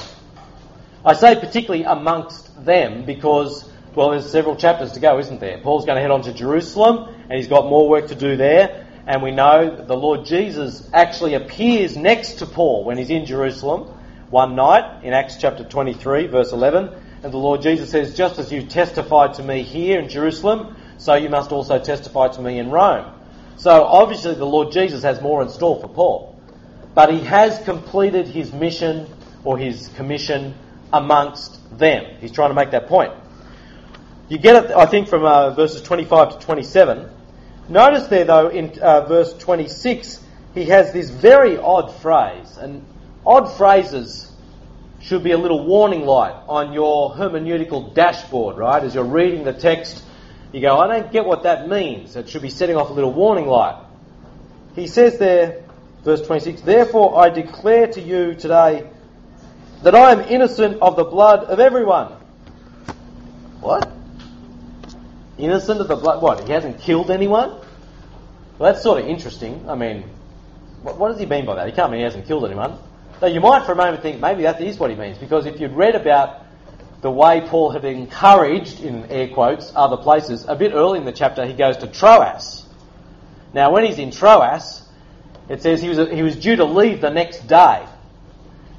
I 1.06 1.14
say 1.14 1.36
particularly 1.36 1.84
amongst 1.84 2.66
them 2.66 3.06
because, 3.06 3.70
well, 3.94 4.10
there's 4.10 4.32
several 4.32 4.56
chapters 4.56 4.94
to 4.94 5.00
go, 5.00 5.20
isn't 5.20 5.40
there? 5.40 5.60
Paul's 5.60 5.86
going 5.86 5.98
to 5.98 6.02
head 6.02 6.10
on 6.10 6.24
to 6.24 6.34
Jerusalem 6.34 7.14
and 7.30 7.34
he's 7.34 7.48
got 7.48 7.66
more 7.66 7.88
work 7.88 8.08
to 8.08 8.16
do 8.16 8.38
there. 8.38 8.88
And 9.06 9.22
we 9.22 9.30
know 9.30 9.76
that 9.76 9.88
the 9.88 9.96
Lord 9.96 10.26
Jesus 10.26 10.90
actually 10.94 11.36
appears 11.36 11.96
next 11.96 12.40
to 12.40 12.48
Paul 12.48 12.84
when 12.86 12.98
he's 12.98 13.12
in 13.12 13.26
Jerusalem 13.26 13.94
one 14.30 14.56
night 14.56 15.04
in 15.04 15.14
Acts 15.14 15.38
chapter 15.38 15.64
23, 15.64 16.28
verse 16.28 16.52
11. 16.52 16.90
And 17.24 17.34
the 17.34 17.38
Lord 17.38 17.62
Jesus 17.62 17.90
says, 17.90 18.16
Just 18.16 18.40
as 18.40 18.52
you 18.52 18.64
testified 18.64 19.36
to 19.36 19.44
me 19.44 19.64
here 19.64 20.00
in 20.00 20.10
Jerusalem, 20.10 20.76
so 20.98 21.16
you 21.16 21.30
must 21.30 21.52
also 21.52 21.80
testify 21.80 22.28
to 22.30 22.42
me 22.42 22.60
in 22.60 22.70
Rome. 22.70 23.14
So 23.58 23.84
obviously 23.84 24.36
the 24.36 24.46
Lord 24.46 24.72
Jesus 24.72 25.04
has 25.04 25.22
more 25.22 25.42
in 25.42 25.50
store 25.50 25.80
for 25.80 25.88
Paul. 25.88 26.40
But 26.94 27.14
he 27.14 27.22
has 27.22 27.64
completed 27.64 28.28
his 28.28 28.52
mission 28.52 29.08
or 29.44 29.58
his 29.58 29.90
commission 29.96 30.56
amongst 30.92 31.78
them. 31.78 32.18
He's 32.20 32.32
trying 32.32 32.50
to 32.50 32.56
make 32.56 32.72
that 32.72 32.88
point. 32.88 33.14
You 34.30 34.38
get 34.38 34.66
it, 34.66 34.72
I 34.72 34.86
think, 34.86 35.08
from 35.08 35.24
uh, 35.24 35.52
verses 35.52 35.82
25 35.82 36.40
to 36.40 36.46
27. 36.46 37.10
Notice 37.70 38.08
there, 38.08 38.26
though, 38.26 38.50
in 38.50 38.78
uh, 38.80 39.06
verse 39.06 39.34
26, 39.34 40.24
he 40.54 40.66
has 40.66 40.92
this 40.92 41.10
very 41.10 41.58
odd 41.58 41.96
phrase. 41.96 42.58
And 42.58 42.86
odd 43.28 43.56
phrases 43.58 44.32
should 45.02 45.24
be 45.24 45.32
a 45.32 45.38
little 45.38 45.66
warning 45.66 46.06
light 46.06 46.34
on 46.48 46.74
your 46.74 47.14
hermeneutical 47.14 47.94
dashboard, 47.94 48.58
right? 48.58 48.82
As 48.82 48.96
you're 48.96 49.04
reading 49.04 49.44
the 49.44 49.54
text, 49.54 50.04
you 50.54 50.62
go, 50.62 50.78
I 50.78 50.88
don't 50.88 51.12
get 51.12 51.26
what 51.26 51.44
that 51.44 51.68
means. 51.68 52.16
It 52.16 52.30
should 52.30 52.42
be 52.42 52.50
setting 52.50 52.78
off 52.78 52.90
a 52.90 52.94
little 52.94 53.14
warning 53.14 53.46
light. 53.46 53.84
He 54.76 54.88
says 54.88 55.20
there, 55.20 55.64
verse 56.04 56.26
26, 56.26 56.62
Therefore 56.62 57.20
I 57.20 57.30
declare 57.30 57.88
to 57.88 58.02
you 58.02 58.34
today 58.34 58.90
that 59.84 59.94
I 59.94 60.14
am 60.14 60.22
innocent 60.22 60.82
of 60.82 60.96
the 60.96 61.04
blood 61.04 61.44
of 61.44 61.60
everyone. 61.60 62.14
What? 63.60 63.92
Innocent 65.38 65.82
of 65.82 65.90
the 65.90 65.96
blood? 65.98 66.22
What? 66.22 66.48
He 66.48 66.52
hasn't 66.54 66.80
killed 66.80 67.12
anyone? 67.12 67.50
Well, 68.58 68.72
that's 68.72 68.82
sort 68.82 69.02
of 69.02 69.08
interesting. 69.08 69.70
I 69.70 69.76
mean, 69.76 70.04
what, 70.82 70.98
what 70.98 71.10
does 71.10 71.20
he 71.20 71.26
mean 71.26 71.46
by 71.46 71.56
that? 71.56 71.68
He 71.68 71.74
can't 71.74 71.92
mean 71.92 72.00
he 72.00 72.06
hasn't 72.06 72.26
killed 72.26 72.46
anyone. 72.46 72.80
Though 73.20 73.28
you 73.28 73.42
might 73.42 73.66
for 73.66 73.72
a 73.72 73.76
moment 73.76 74.02
think 74.04 74.20
maybe 74.20 74.44
that 74.44 74.62
is 74.62 74.78
what 74.78 74.90
he 74.90 74.96
means, 74.96 75.18
because 75.18 75.46
if 75.46 75.60
you'd 75.60 75.74
read 75.74 75.96
about 75.96 76.46
the 77.02 77.12
way 77.12 77.42
Paul 77.42 77.72
had 77.72 77.86
encouraged, 77.86 78.82
in 78.82 79.06
air 79.06 79.28
quotes, 79.30 79.72
other 79.76 79.98
places, 79.98 80.46
a 80.48 80.56
bit 80.56 80.74
early 80.74 81.00
in 81.00 81.06
the 81.06 81.12
chapter 81.12 81.46
he 81.46 81.54
goes 81.54 81.78
to 81.78 81.88
Troas. 81.88 82.66
Now, 83.54 83.72
when 83.72 83.86
he's 83.86 83.98
in 83.98 84.12
Troas, 84.12 84.84
it 85.50 85.62
says 85.62 85.82
he 85.82 85.90
was, 85.90 85.98
he 86.10 86.22
was 86.22 86.36
due 86.36 86.56
to 86.58 86.66
leave 86.66 87.02
the 87.02 87.10
next 87.10 87.48
day. 87.48 87.86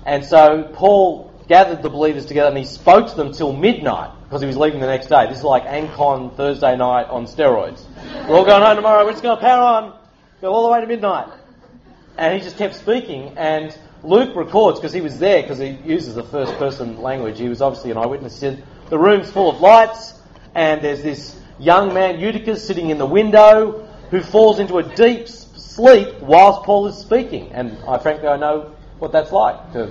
And 0.04 0.24
so 0.24 0.70
Paul 0.74 1.32
gathered 1.48 1.82
the 1.82 1.90
believers 1.90 2.26
together 2.26 2.48
and 2.48 2.58
he 2.58 2.64
spoke 2.64 3.08
to 3.08 3.16
them 3.16 3.32
till 3.32 3.52
midnight 3.52 4.10
because 4.24 4.42
he 4.42 4.46
was 4.46 4.56
leaving 4.56 4.80
the 4.80 4.86
next 4.86 5.06
day. 5.06 5.26
This 5.28 5.38
is 5.38 5.44
like 5.44 5.64
Ancon 5.64 6.36
Thursday 6.36 6.76
night 6.76 7.06
on 7.08 7.26
steroids. 7.26 7.84
We're 8.28 8.36
all 8.36 8.44
going 8.44 8.62
home 8.62 8.76
tomorrow. 8.76 9.04
We're 9.04 9.12
just 9.12 9.22
going 9.22 9.36
to 9.36 9.40
power 9.40 9.62
on, 9.62 9.98
go 10.40 10.52
all 10.52 10.66
the 10.66 10.72
way 10.72 10.80
to 10.80 10.86
midnight. 10.86 11.28
And 12.18 12.34
he 12.34 12.40
just 12.40 12.58
kept 12.58 12.74
speaking. 12.74 13.38
And 13.38 13.76
Luke 14.02 14.36
records 14.36 14.78
because 14.78 14.92
he 14.92 15.00
was 15.00 15.18
there 15.18 15.42
because 15.42 15.58
he 15.58 15.70
uses 15.84 16.14
the 16.14 16.22
first 16.22 16.54
person 16.54 17.02
language. 17.02 17.38
He 17.38 17.48
was 17.48 17.60
obviously 17.60 17.90
an 17.90 17.98
eyewitness. 17.98 18.34
He 18.34 18.40
said 18.40 18.64
the 18.90 18.98
room's 18.98 19.30
full 19.30 19.50
of 19.50 19.60
lights 19.60 20.14
and 20.54 20.82
there's 20.82 21.02
this 21.02 21.38
young 21.58 21.92
man 21.92 22.20
Eutychus 22.20 22.66
sitting 22.66 22.90
in 22.90 22.98
the 22.98 23.06
window 23.06 23.88
who 24.10 24.20
falls 24.20 24.58
into 24.58 24.78
a 24.78 24.82
deep 24.94 25.28
sleep 25.28 26.20
whilst 26.20 26.62
Paul 26.62 26.86
is 26.86 26.96
speaking. 26.96 27.52
And 27.52 27.76
I 27.88 27.98
frankly 27.98 28.28
I 28.28 28.36
know 28.36 28.74
what 28.98 29.12
that's 29.12 29.32
like. 29.32 29.72
To 29.72 29.86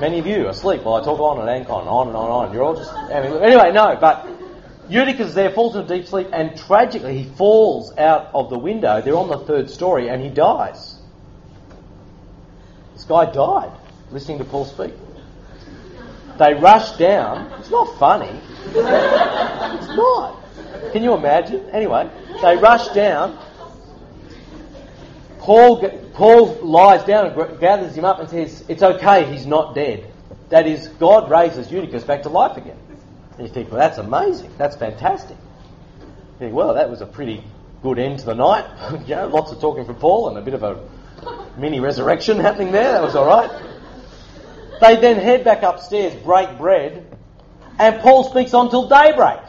many 0.00 0.18
of 0.18 0.26
you 0.26 0.48
asleep 0.48 0.82
while 0.82 1.00
I 1.00 1.04
talk 1.04 1.18
on 1.20 1.46
and 1.46 1.66
on 1.68 1.80
and 1.80 1.88
on 1.88 2.08
and 2.08 2.16
on. 2.16 2.52
You're 2.52 2.64
all 2.64 2.76
just 2.76 2.92
anyway. 3.10 3.72
No, 3.72 3.96
but 4.00 4.26
Eutychus 4.88 5.28
is 5.28 5.34
there 5.34 5.50
falls 5.50 5.76
into 5.76 5.94
deep 5.94 6.06
sleep, 6.06 6.28
and 6.32 6.56
tragically 6.56 7.18
he 7.18 7.24
falls 7.24 7.96
out 7.98 8.30
of 8.34 8.48
the 8.48 8.58
window. 8.58 9.02
They're 9.02 9.16
on 9.16 9.28
the 9.28 9.38
third 9.38 9.68
story, 9.68 10.08
and 10.08 10.22
he 10.22 10.30
dies. 10.30 10.97
Guy 13.08 13.32
died 13.32 13.72
listening 14.10 14.38
to 14.38 14.44
Paul 14.44 14.64
speak. 14.64 14.92
They 16.38 16.54
rush 16.54 16.96
down. 16.98 17.52
It's 17.58 17.70
not 17.70 17.98
funny. 17.98 18.40
It's 18.66 18.76
not. 18.76 20.36
Can 20.92 21.02
you 21.02 21.14
imagine? 21.14 21.68
Anyway, 21.70 22.08
they 22.40 22.56
rush 22.56 22.88
down. 22.88 23.38
Paul, 25.40 25.88
Paul 26.14 26.58
lies 26.62 27.04
down 27.04 27.26
and 27.26 27.60
gathers 27.60 27.96
him 27.96 28.04
up 28.04 28.20
and 28.20 28.28
says, 28.28 28.64
It's 28.68 28.82
okay, 28.82 29.30
he's 29.32 29.46
not 29.46 29.74
dead. 29.74 30.12
That 30.50 30.66
is, 30.66 30.88
God 30.88 31.30
raises 31.30 31.70
Eutychus 31.70 32.04
back 32.04 32.22
to 32.22 32.28
life 32.28 32.56
again. 32.56 32.78
And 33.38 33.46
you 33.46 33.52
think, 33.52 33.70
Well, 33.70 33.80
that's 33.80 33.98
amazing. 33.98 34.52
That's 34.58 34.76
fantastic. 34.76 35.36
You 35.98 36.38
think, 36.38 36.54
Well, 36.54 36.74
that 36.74 36.88
was 36.88 37.00
a 37.00 37.06
pretty 37.06 37.42
good 37.82 37.98
end 37.98 38.20
to 38.20 38.26
the 38.26 38.34
night. 38.34 38.66
you 39.06 39.16
know, 39.16 39.26
lots 39.26 39.50
of 39.50 39.60
talking 39.60 39.84
from 39.84 39.96
Paul 39.96 40.28
and 40.28 40.38
a 40.38 40.42
bit 40.42 40.54
of 40.54 40.62
a 40.62 40.86
mini 41.56 41.80
resurrection 41.80 42.38
happening 42.38 42.72
there. 42.72 42.92
That 42.92 43.02
was 43.02 43.16
all 43.16 43.26
right. 43.26 43.50
They 44.80 44.96
then 44.96 45.16
head 45.16 45.44
back 45.44 45.62
upstairs, 45.62 46.14
break 46.22 46.58
bread, 46.58 47.06
and 47.78 48.00
Paul 48.00 48.24
speaks 48.24 48.54
on 48.54 48.70
till 48.70 48.88
daybreak. 48.88 49.40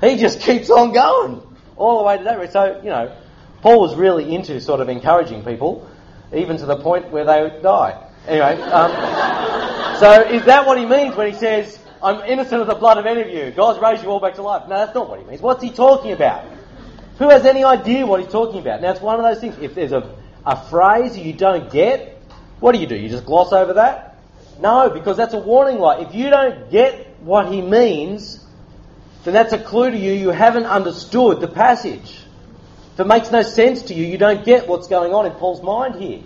He 0.00 0.16
just 0.16 0.40
keeps 0.40 0.68
on 0.70 0.92
going 0.92 1.42
all 1.76 1.98
the 1.98 2.04
way 2.04 2.18
to 2.18 2.24
daybreak. 2.24 2.50
So, 2.50 2.80
you 2.82 2.90
know, 2.90 3.16
Paul 3.60 3.80
was 3.80 3.94
really 3.94 4.34
into 4.34 4.60
sort 4.60 4.80
of 4.80 4.88
encouraging 4.88 5.44
people, 5.44 5.88
even 6.34 6.56
to 6.58 6.66
the 6.66 6.76
point 6.76 7.10
where 7.10 7.24
they 7.24 7.42
would 7.42 7.62
die. 7.62 8.08
Anyway, 8.26 8.60
um, 8.62 8.90
so 10.00 10.22
is 10.22 10.44
that 10.46 10.66
what 10.66 10.78
he 10.78 10.86
means 10.86 11.14
when 11.14 11.32
he 11.32 11.38
says, 11.38 11.78
I'm 12.02 12.24
innocent 12.28 12.60
of 12.60 12.66
the 12.66 12.74
blood 12.74 12.98
of 12.98 13.06
any 13.06 13.22
of 13.22 13.28
you? 13.28 13.52
God's 13.52 13.80
raised 13.80 14.02
you 14.02 14.10
all 14.10 14.18
back 14.18 14.34
to 14.34 14.42
life. 14.42 14.68
No, 14.68 14.76
that's 14.76 14.94
not 14.94 15.08
what 15.08 15.20
he 15.20 15.24
means. 15.24 15.40
What's 15.40 15.62
he 15.62 15.70
talking 15.70 16.10
about? 16.10 16.44
Who 17.18 17.28
has 17.28 17.46
any 17.46 17.62
idea 17.62 18.04
what 18.04 18.20
he's 18.20 18.32
talking 18.32 18.60
about? 18.60 18.82
Now, 18.82 18.90
it's 18.90 19.00
one 19.00 19.20
of 19.20 19.24
those 19.24 19.40
things. 19.40 19.56
If 19.60 19.76
there's 19.76 19.92
a, 19.92 20.16
a 20.44 20.56
phrase 20.68 21.16
you 21.16 21.32
don't 21.32 21.70
get, 21.70 22.18
what 22.60 22.72
do 22.72 22.80
you 22.80 22.86
do? 22.86 22.96
You 22.96 23.08
just 23.08 23.26
gloss 23.26 23.52
over 23.52 23.74
that? 23.74 24.16
No, 24.60 24.90
because 24.90 25.16
that's 25.16 25.34
a 25.34 25.38
warning 25.38 25.78
light. 25.78 26.06
If 26.06 26.14
you 26.14 26.30
don't 26.30 26.70
get 26.70 27.20
what 27.20 27.52
he 27.52 27.60
means, 27.60 28.44
then 29.24 29.34
that's 29.34 29.52
a 29.52 29.58
clue 29.58 29.90
to 29.90 29.96
you 29.96 30.12
you 30.12 30.28
haven't 30.30 30.66
understood 30.66 31.40
the 31.40 31.48
passage. 31.48 32.18
If 32.94 33.00
it 33.00 33.06
makes 33.06 33.30
no 33.30 33.42
sense 33.42 33.82
to 33.84 33.94
you, 33.94 34.04
you 34.04 34.18
don't 34.18 34.44
get 34.44 34.68
what's 34.68 34.88
going 34.88 35.14
on 35.14 35.26
in 35.26 35.32
Paul's 35.32 35.62
mind 35.62 35.96
here. 35.96 36.22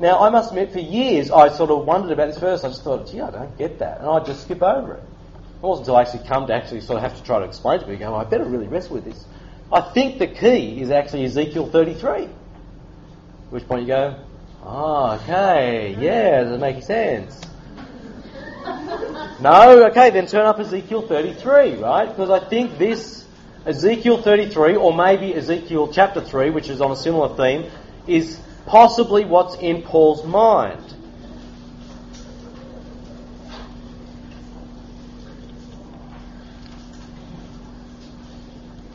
Now, 0.00 0.20
I 0.20 0.30
must 0.30 0.50
admit, 0.50 0.72
for 0.72 0.78
years 0.78 1.30
I 1.30 1.48
sort 1.48 1.70
of 1.70 1.84
wondered 1.84 2.12
about 2.12 2.28
this 2.28 2.38
verse. 2.38 2.62
I 2.62 2.68
just 2.68 2.84
thought, 2.84 3.10
gee, 3.10 3.20
I 3.20 3.30
don't 3.30 3.58
get 3.58 3.80
that. 3.80 3.98
And 3.98 4.08
I'd 4.08 4.26
just 4.26 4.42
skip 4.42 4.62
over 4.62 4.94
it. 4.94 5.02
It 5.02 5.62
wasn't 5.62 5.88
until 5.88 5.96
I 5.96 6.02
actually 6.02 6.28
come 6.28 6.46
to 6.46 6.54
actually 6.54 6.82
sort 6.82 6.98
of 6.98 7.02
have 7.02 7.18
to 7.18 7.24
try 7.24 7.40
to 7.40 7.44
explain 7.44 7.80
to 7.80 7.86
me, 7.86 7.96
go, 7.96 8.14
I 8.14 8.24
better 8.24 8.44
really 8.44 8.68
wrestle 8.68 8.94
with 8.94 9.04
this. 9.04 9.24
I 9.72 9.80
think 9.80 10.18
the 10.18 10.28
key 10.28 10.80
is 10.80 10.90
actually 10.90 11.24
Ezekiel 11.24 11.68
33. 11.68 12.28
Which 13.50 13.66
point 13.66 13.82
you 13.82 13.88
go, 13.88 14.14
oh, 14.62 15.12
okay, 15.22 15.96
yeah, 15.98 16.42
does 16.42 16.52
it 16.52 16.60
make 16.60 16.82
sense? 16.82 17.40
no, 19.40 19.86
okay, 19.90 20.10
then 20.10 20.26
turn 20.26 20.44
up 20.44 20.58
Ezekiel 20.58 21.02
33, 21.02 21.76
right? 21.76 22.06
Because 22.06 22.28
I 22.28 22.46
think 22.46 22.76
this 22.76 23.26
Ezekiel 23.64 24.20
33, 24.20 24.76
or 24.76 24.94
maybe 24.94 25.34
Ezekiel 25.34 25.90
chapter 25.92 26.20
3, 26.20 26.50
which 26.50 26.68
is 26.68 26.82
on 26.82 26.90
a 26.90 26.96
similar 26.96 27.34
theme, 27.36 27.70
is 28.06 28.38
possibly 28.66 29.24
what's 29.24 29.56
in 29.56 29.82
Paul's 29.82 30.24
mind. 30.26 30.94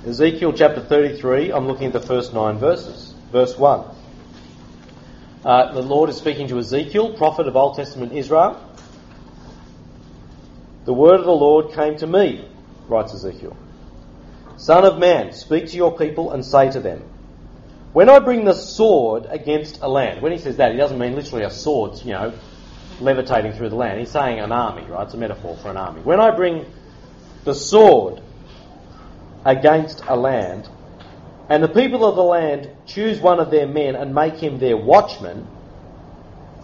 Ezekiel 0.05 0.53
chapter 0.53 0.81
33, 0.81 1.51
I'm 1.51 1.65
looking 1.65 1.87
at 1.87 1.93
the 1.93 2.01
first 2.01 2.33
nine 2.33 2.59
verses. 2.59 3.15
Verse 3.31 3.57
1. 3.57 4.02
Uh, 5.45 5.73
the 5.73 5.81
Lord 5.81 6.09
is 6.09 6.15
speaking 6.15 6.47
to 6.47 6.57
Ezekiel, 6.57 7.17
prophet 7.17 7.47
of 7.47 7.57
Old 7.57 7.75
Testament 7.75 8.13
Israel. 8.13 8.61
The 10.85 10.93
word 10.93 11.19
of 11.19 11.25
the 11.25 11.31
Lord 11.31 11.73
came 11.73 11.97
to 11.97 12.07
me, 12.07 12.47
writes 12.87 13.13
Ezekiel. 13.13 13.57
Son 14.55 14.85
of 14.85 14.99
man, 14.99 15.33
speak 15.33 15.67
to 15.67 15.75
your 15.75 15.97
people 15.97 16.31
and 16.31 16.45
say 16.45 16.71
to 16.71 16.79
them, 16.79 17.01
When 17.91 18.09
I 18.09 18.19
bring 18.19 18.45
the 18.45 18.53
sword 18.53 19.25
against 19.29 19.79
a 19.81 19.89
land, 19.89 20.21
when 20.21 20.31
he 20.31 20.37
says 20.37 20.57
that, 20.57 20.71
he 20.71 20.77
doesn't 20.77 20.97
mean 20.97 21.13
literally 21.13 21.43
a 21.43 21.49
sword, 21.49 21.97
you 22.05 22.13
know, 22.13 22.39
levitating 23.01 23.51
through 23.51 23.69
the 23.69 23.75
land. 23.75 23.99
He's 23.99 24.11
saying 24.11 24.39
an 24.39 24.53
army, 24.53 24.83
right? 24.83 25.03
It's 25.03 25.13
a 25.13 25.17
metaphor 25.17 25.57
for 25.57 25.69
an 25.69 25.77
army. 25.77 26.01
When 26.01 26.21
I 26.21 26.31
bring 26.31 26.65
the 27.43 27.53
sword 27.53 28.21
against 29.43 30.03
a 30.07 30.15
land, 30.15 30.69
and 31.49 31.63
the 31.63 31.67
people 31.67 32.05
of 32.05 32.15
the 32.15 32.23
land 32.23 32.69
choose 32.85 33.19
one 33.19 33.39
of 33.39 33.51
their 33.51 33.67
men 33.67 33.95
and 33.95 34.15
make 34.15 34.35
him 34.35 34.59
their 34.59 34.77
watchman, 34.77 35.47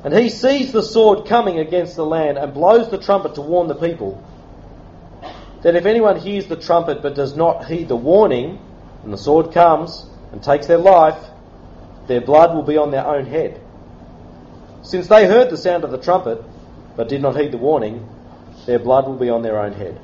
and 0.03 0.13
he 0.13 0.29
sees 0.29 0.71
the 0.71 0.83
sword 0.83 1.27
coming 1.27 1.59
against 1.59 1.95
the 1.95 2.05
land 2.05 2.37
and 2.37 2.53
blows 2.53 2.89
the 2.89 2.97
trumpet 2.97 3.35
to 3.35 3.41
warn 3.41 3.67
the 3.67 3.75
people, 3.75 4.23
then 5.61 5.75
if 5.75 5.85
anyone 5.85 6.17
hears 6.17 6.47
the 6.47 6.55
trumpet 6.55 7.01
but 7.01 7.15
does 7.15 7.35
not 7.35 7.65
heed 7.65 7.89
the 7.89 7.95
warning, 7.95 8.59
and 9.03 9.11
the 9.11 9.17
sword 9.17 9.51
comes 9.51 10.05
and 10.31 10.41
takes 10.41 10.67
their 10.67 10.77
life, 10.77 11.21
their 12.07 12.21
blood 12.21 12.55
will 12.55 12.63
be 12.63 12.77
on 12.77 12.91
their 12.91 13.05
own 13.05 13.25
head. 13.25 13.61
Since 14.83 15.07
they 15.07 15.27
heard 15.27 15.49
the 15.49 15.57
sound 15.57 15.83
of 15.83 15.91
the 15.91 15.97
trumpet 15.97 16.41
but 16.95 17.09
did 17.09 17.21
not 17.21 17.35
heed 17.35 17.51
the 17.51 17.57
warning, 17.57 18.07
their 18.65 18.79
blood 18.79 19.05
will 19.05 19.17
be 19.17 19.29
on 19.29 19.41
their 19.41 19.59
own 19.59 19.73
head. 19.73 19.99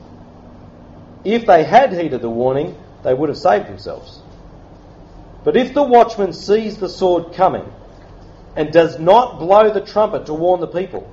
If 1.23 1.45
they 1.45 1.63
had 1.63 1.93
heeded 1.93 2.21
the 2.21 2.29
warning, 2.29 2.75
they 3.03 3.13
would 3.13 3.29
have 3.29 3.37
saved 3.37 3.67
themselves. 3.67 4.21
But 5.45 5.55
if 5.55 5.75
the 5.75 5.83
watchman 5.83 6.33
sees 6.33 6.77
the 6.77 6.89
sword 6.89 7.33
coming 7.33 7.71
and 8.55 8.73
does 8.73 8.99
not 8.99 9.37
blow 9.37 9.71
the 9.71 9.79
trumpet 9.79 10.25
to 10.25 10.33
warn 10.33 10.59
the 10.59 10.67
people, 10.67 11.09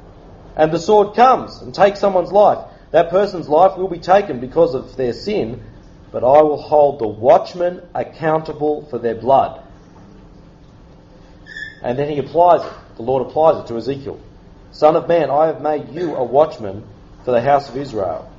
and 0.56 0.72
the 0.72 0.78
sword 0.78 1.14
comes 1.14 1.60
and 1.60 1.74
takes 1.74 2.00
someone's 2.00 2.32
life, 2.32 2.66
that 2.92 3.10
person's 3.10 3.48
life 3.48 3.76
will 3.76 3.88
be 3.88 3.98
taken 3.98 4.40
because 4.40 4.74
of 4.74 4.96
their 4.96 5.12
sin, 5.12 5.62
but 6.10 6.24
I 6.24 6.42
will 6.42 6.60
hold 6.60 6.98
the 6.98 7.08
watchman 7.08 7.86
accountable 7.94 8.86
for 8.86 8.98
their 8.98 9.14
blood. 9.14 9.62
And 11.82 11.98
then 11.98 12.08
he 12.08 12.18
applies 12.18 12.64
it. 12.64 12.72
The 12.96 13.02
Lord 13.02 13.26
applies 13.26 13.62
it 13.62 13.66
to 13.66 13.76
Ezekiel. 13.76 14.18
Son 14.70 14.96
of 14.96 15.08
man, 15.08 15.30
I 15.30 15.46
have 15.46 15.60
made 15.60 15.90
you 15.90 16.14
a 16.14 16.24
watchman 16.24 16.86
for 17.24 17.32
the 17.32 17.42
house 17.42 17.68
of 17.68 17.76
Israel. 17.76 18.32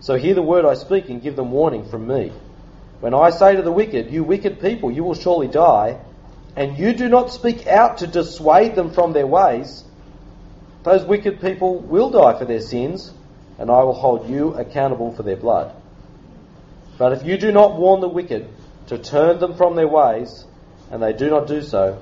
So 0.00 0.16
hear 0.16 0.34
the 0.34 0.42
word 0.42 0.66
I 0.66 0.74
speak 0.74 1.08
and 1.08 1.22
give 1.22 1.36
them 1.36 1.50
warning 1.50 1.88
from 1.88 2.06
me. 2.06 2.32
When 3.00 3.14
I 3.14 3.30
say 3.30 3.56
to 3.56 3.62
the 3.62 3.72
wicked, 3.72 4.10
You 4.10 4.24
wicked 4.24 4.60
people, 4.60 4.90
you 4.90 5.04
will 5.04 5.14
surely 5.14 5.48
die, 5.48 5.98
and 6.56 6.78
you 6.78 6.94
do 6.94 7.08
not 7.08 7.32
speak 7.32 7.66
out 7.66 7.98
to 7.98 8.06
dissuade 8.06 8.74
them 8.74 8.92
from 8.92 9.12
their 9.12 9.26
ways, 9.26 9.84
those 10.84 11.04
wicked 11.04 11.40
people 11.40 11.78
will 11.78 12.10
die 12.10 12.38
for 12.38 12.44
their 12.44 12.60
sins, 12.60 13.12
and 13.58 13.70
I 13.70 13.82
will 13.82 13.94
hold 13.94 14.28
you 14.28 14.54
accountable 14.54 15.12
for 15.12 15.22
their 15.22 15.36
blood. 15.36 15.74
But 16.98 17.12
if 17.12 17.24
you 17.24 17.38
do 17.38 17.50
not 17.50 17.76
warn 17.76 18.00
the 18.00 18.08
wicked 18.08 18.48
to 18.88 18.98
turn 18.98 19.38
them 19.38 19.54
from 19.54 19.76
their 19.76 19.88
ways, 19.88 20.44
and 20.90 21.02
they 21.02 21.12
do 21.12 21.30
not 21.30 21.46
do 21.46 21.62
so, 21.62 22.00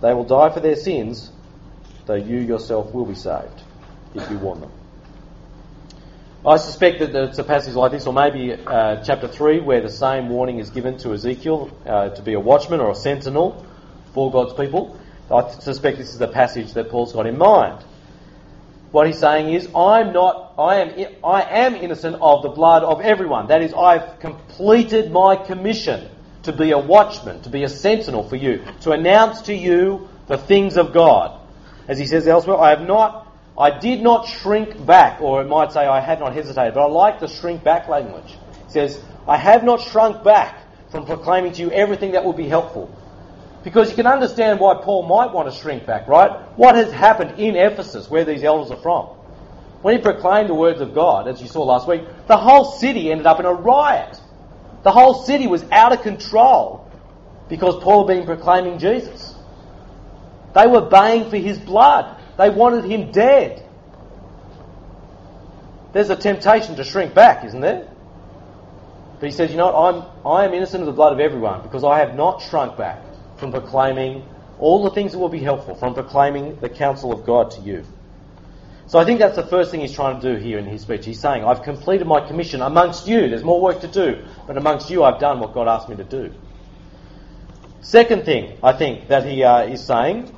they 0.00 0.14
will 0.14 0.24
die 0.24 0.50
for 0.50 0.60
their 0.60 0.76
sins, 0.76 1.30
though 2.06 2.14
you 2.14 2.38
yourself 2.38 2.92
will 2.92 3.06
be 3.06 3.14
saved, 3.14 3.62
if 4.14 4.28
you 4.30 4.38
warn 4.38 4.60
them. 4.60 4.72
I 6.44 6.56
suspect 6.56 6.98
that 6.98 7.14
it's 7.14 7.38
a 7.38 7.44
passage 7.44 7.74
like 7.74 7.92
this, 7.92 8.04
or 8.04 8.12
maybe 8.12 8.52
uh, 8.52 9.04
chapter 9.04 9.28
3, 9.28 9.60
where 9.60 9.80
the 9.80 9.88
same 9.88 10.28
warning 10.28 10.58
is 10.58 10.70
given 10.70 10.98
to 10.98 11.12
Ezekiel 11.12 11.70
uh, 11.86 12.08
to 12.08 12.22
be 12.22 12.32
a 12.32 12.40
watchman 12.40 12.80
or 12.80 12.90
a 12.90 12.96
sentinel 12.96 13.64
for 14.12 14.28
God's 14.32 14.52
people. 14.54 14.98
I 15.30 15.48
suspect 15.52 15.98
this 15.98 16.08
is 16.08 16.18
the 16.18 16.26
passage 16.26 16.72
that 16.72 16.90
Paul's 16.90 17.12
got 17.12 17.28
in 17.28 17.38
mind. 17.38 17.84
What 18.90 19.06
he's 19.06 19.20
saying 19.20 19.54
is, 19.54 19.68
I'm 19.72 20.12
not, 20.12 20.54
I 20.58 20.80
am, 20.80 21.14
I 21.22 21.42
am 21.42 21.76
innocent 21.76 22.16
of 22.20 22.42
the 22.42 22.48
blood 22.48 22.82
of 22.82 23.00
everyone. 23.00 23.46
That 23.46 23.62
is, 23.62 23.72
I've 23.72 24.18
completed 24.18 25.12
my 25.12 25.36
commission 25.36 26.10
to 26.42 26.52
be 26.52 26.72
a 26.72 26.78
watchman, 26.78 27.40
to 27.42 27.50
be 27.50 27.62
a 27.62 27.68
sentinel 27.68 28.28
for 28.28 28.34
you, 28.34 28.64
to 28.80 28.90
announce 28.90 29.42
to 29.42 29.54
you 29.54 30.08
the 30.26 30.38
things 30.38 30.76
of 30.76 30.92
God. 30.92 31.38
As 31.86 32.00
he 32.00 32.06
says 32.06 32.26
elsewhere, 32.26 32.58
I 32.58 32.70
have 32.70 32.82
not 32.82 33.21
I 33.58 33.78
did 33.78 34.00
not 34.00 34.26
shrink 34.26 34.84
back, 34.86 35.20
or 35.20 35.42
it 35.42 35.48
might 35.48 35.72
say, 35.72 35.80
I 35.80 36.00
have 36.00 36.20
not 36.20 36.34
hesitated, 36.34 36.74
but 36.74 36.84
I 36.84 36.86
like 36.86 37.20
the 37.20 37.28
shrink 37.28 37.62
back 37.62 37.88
language. 37.88 38.36
It 38.66 38.72
says, 38.72 39.02
I 39.28 39.36
have 39.36 39.62
not 39.62 39.80
shrunk 39.80 40.24
back 40.24 40.58
from 40.90 41.06
proclaiming 41.06 41.52
to 41.54 41.60
you 41.60 41.70
everything 41.70 42.12
that 42.12 42.24
will 42.24 42.32
be 42.32 42.48
helpful. 42.48 42.90
Because 43.62 43.90
you 43.90 43.96
can 43.96 44.06
understand 44.06 44.58
why 44.58 44.80
Paul 44.82 45.06
might 45.06 45.32
want 45.32 45.52
to 45.52 45.54
shrink 45.60 45.86
back, 45.86 46.08
right? 46.08 46.30
What 46.56 46.74
has 46.74 46.90
happened 46.92 47.38
in 47.38 47.54
Ephesus, 47.54 48.10
where 48.10 48.24
these 48.24 48.42
elders 48.42 48.70
are 48.70 48.82
from? 48.82 49.06
When 49.82 49.96
he 49.96 50.02
proclaimed 50.02 50.48
the 50.48 50.54
words 50.54 50.80
of 50.80 50.94
God, 50.94 51.28
as 51.28 51.40
you 51.40 51.48
saw 51.48 51.64
last 51.64 51.86
week, 51.86 52.02
the 52.26 52.36
whole 52.36 52.64
city 52.64 53.10
ended 53.10 53.26
up 53.26 53.38
in 53.38 53.46
a 53.46 53.52
riot. 53.52 54.20
The 54.82 54.92
whole 54.92 55.22
city 55.24 55.46
was 55.46 55.64
out 55.70 55.92
of 55.92 56.02
control 56.02 56.90
because 57.48 57.82
Paul 57.82 58.06
had 58.06 58.16
been 58.16 58.26
proclaiming 58.26 58.78
Jesus. 58.78 59.34
They 60.54 60.66
were 60.66 60.82
baying 60.82 61.30
for 61.30 61.36
his 61.36 61.58
blood. 61.58 62.20
They 62.38 62.50
wanted 62.50 62.84
him 62.84 63.12
dead. 63.12 63.68
There's 65.92 66.10
a 66.10 66.16
temptation 66.16 66.76
to 66.76 66.84
shrink 66.84 67.14
back, 67.14 67.44
isn't 67.44 67.60
there? 67.60 67.88
But 69.20 69.26
he 69.26 69.36
says, 69.36 69.50
you 69.50 69.56
know 69.56 69.70
what, 69.70 69.94
I'm, 69.94 70.26
I 70.26 70.44
am 70.46 70.54
innocent 70.54 70.80
of 70.82 70.86
the 70.86 70.92
blood 70.92 71.12
of 71.12 71.20
everyone 71.20 71.62
because 71.62 71.84
I 71.84 71.98
have 71.98 72.16
not 72.16 72.42
shrunk 72.42 72.76
back 72.76 73.02
from 73.36 73.52
proclaiming 73.52 74.24
all 74.58 74.82
the 74.82 74.90
things 74.90 75.12
that 75.12 75.18
will 75.18 75.28
be 75.28 75.40
helpful, 75.40 75.74
from 75.74 75.94
proclaiming 75.94 76.58
the 76.60 76.68
counsel 76.68 77.12
of 77.12 77.24
God 77.24 77.50
to 77.52 77.60
you. 77.60 77.84
So 78.86 78.98
I 78.98 79.04
think 79.04 79.20
that's 79.20 79.36
the 79.36 79.46
first 79.46 79.70
thing 79.70 79.80
he's 79.80 79.92
trying 79.92 80.20
to 80.20 80.34
do 80.34 80.40
here 80.40 80.58
in 80.58 80.66
his 80.66 80.82
speech. 80.82 81.04
He's 81.04 81.20
saying, 81.20 81.44
I've 81.44 81.62
completed 81.62 82.06
my 82.06 82.26
commission 82.26 82.62
amongst 82.62 83.06
you. 83.06 83.28
There's 83.28 83.44
more 83.44 83.60
work 83.60 83.80
to 83.80 83.88
do, 83.88 84.24
but 84.46 84.56
amongst 84.56 84.90
you 84.90 85.04
I've 85.04 85.20
done 85.20 85.40
what 85.40 85.54
God 85.54 85.68
asked 85.68 85.88
me 85.88 85.96
to 85.96 86.04
do. 86.04 86.32
Second 87.80 88.24
thing 88.24 88.58
I 88.62 88.72
think 88.72 89.08
that 89.08 89.24
he 89.24 89.44
uh, 89.44 89.62
is 89.62 89.84
saying 89.84 90.36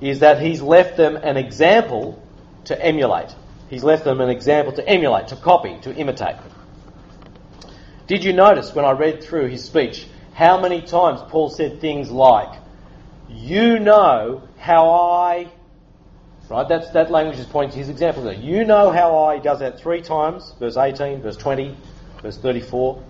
is 0.00 0.20
that 0.20 0.40
he's 0.40 0.62
left 0.62 0.96
them 0.96 1.16
an 1.16 1.36
example 1.36 2.22
to 2.64 2.84
emulate. 2.84 3.34
He's 3.68 3.84
left 3.84 4.04
them 4.04 4.20
an 4.20 4.30
example 4.30 4.72
to 4.74 4.88
emulate, 4.88 5.28
to 5.28 5.36
copy, 5.36 5.78
to 5.82 5.94
imitate. 5.94 6.36
Did 8.06 8.24
you 8.24 8.32
notice 8.32 8.74
when 8.74 8.84
I 8.84 8.92
read 8.92 9.22
through 9.22 9.48
his 9.48 9.64
speech 9.64 10.06
how 10.32 10.60
many 10.60 10.82
times 10.82 11.20
Paul 11.28 11.50
said 11.50 11.80
things 11.80 12.10
like, 12.10 12.58
You 13.28 13.78
know 13.78 14.42
how 14.58 14.90
I. 14.90 15.50
Right, 16.48 16.66
that's, 16.66 16.90
that 16.92 17.10
language 17.10 17.38
is 17.38 17.44
pointing 17.44 17.72
to 17.72 17.78
his 17.78 17.90
example 17.90 18.22
there. 18.22 18.32
You 18.32 18.64
know 18.64 18.90
how 18.90 19.18
I. 19.18 19.36
He 19.36 19.42
does 19.42 19.58
that 19.58 19.78
three 19.78 20.00
times, 20.00 20.54
verse 20.58 20.78
18, 20.78 21.20
verse 21.20 21.36
20, 21.36 21.76
verse 22.22 22.38
34. 22.38 23.02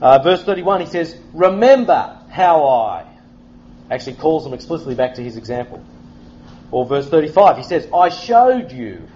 Uh, 0.00 0.18
verse 0.18 0.42
31, 0.42 0.80
he 0.80 0.86
says, 0.86 1.16
Remember 1.32 2.18
how 2.28 2.66
I 2.66 3.15
actually 3.90 4.14
calls 4.14 4.44
them 4.44 4.52
explicitly 4.52 4.94
back 4.94 5.14
to 5.14 5.22
his 5.22 5.36
example. 5.36 5.82
Or 6.70 6.84
verse 6.84 7.08
35, 7.08 7.58
he 7.58 7.62
says, 7.62 7.88
I 7.94 8.08
showed 8.08 8.72
you. 8.72 9.06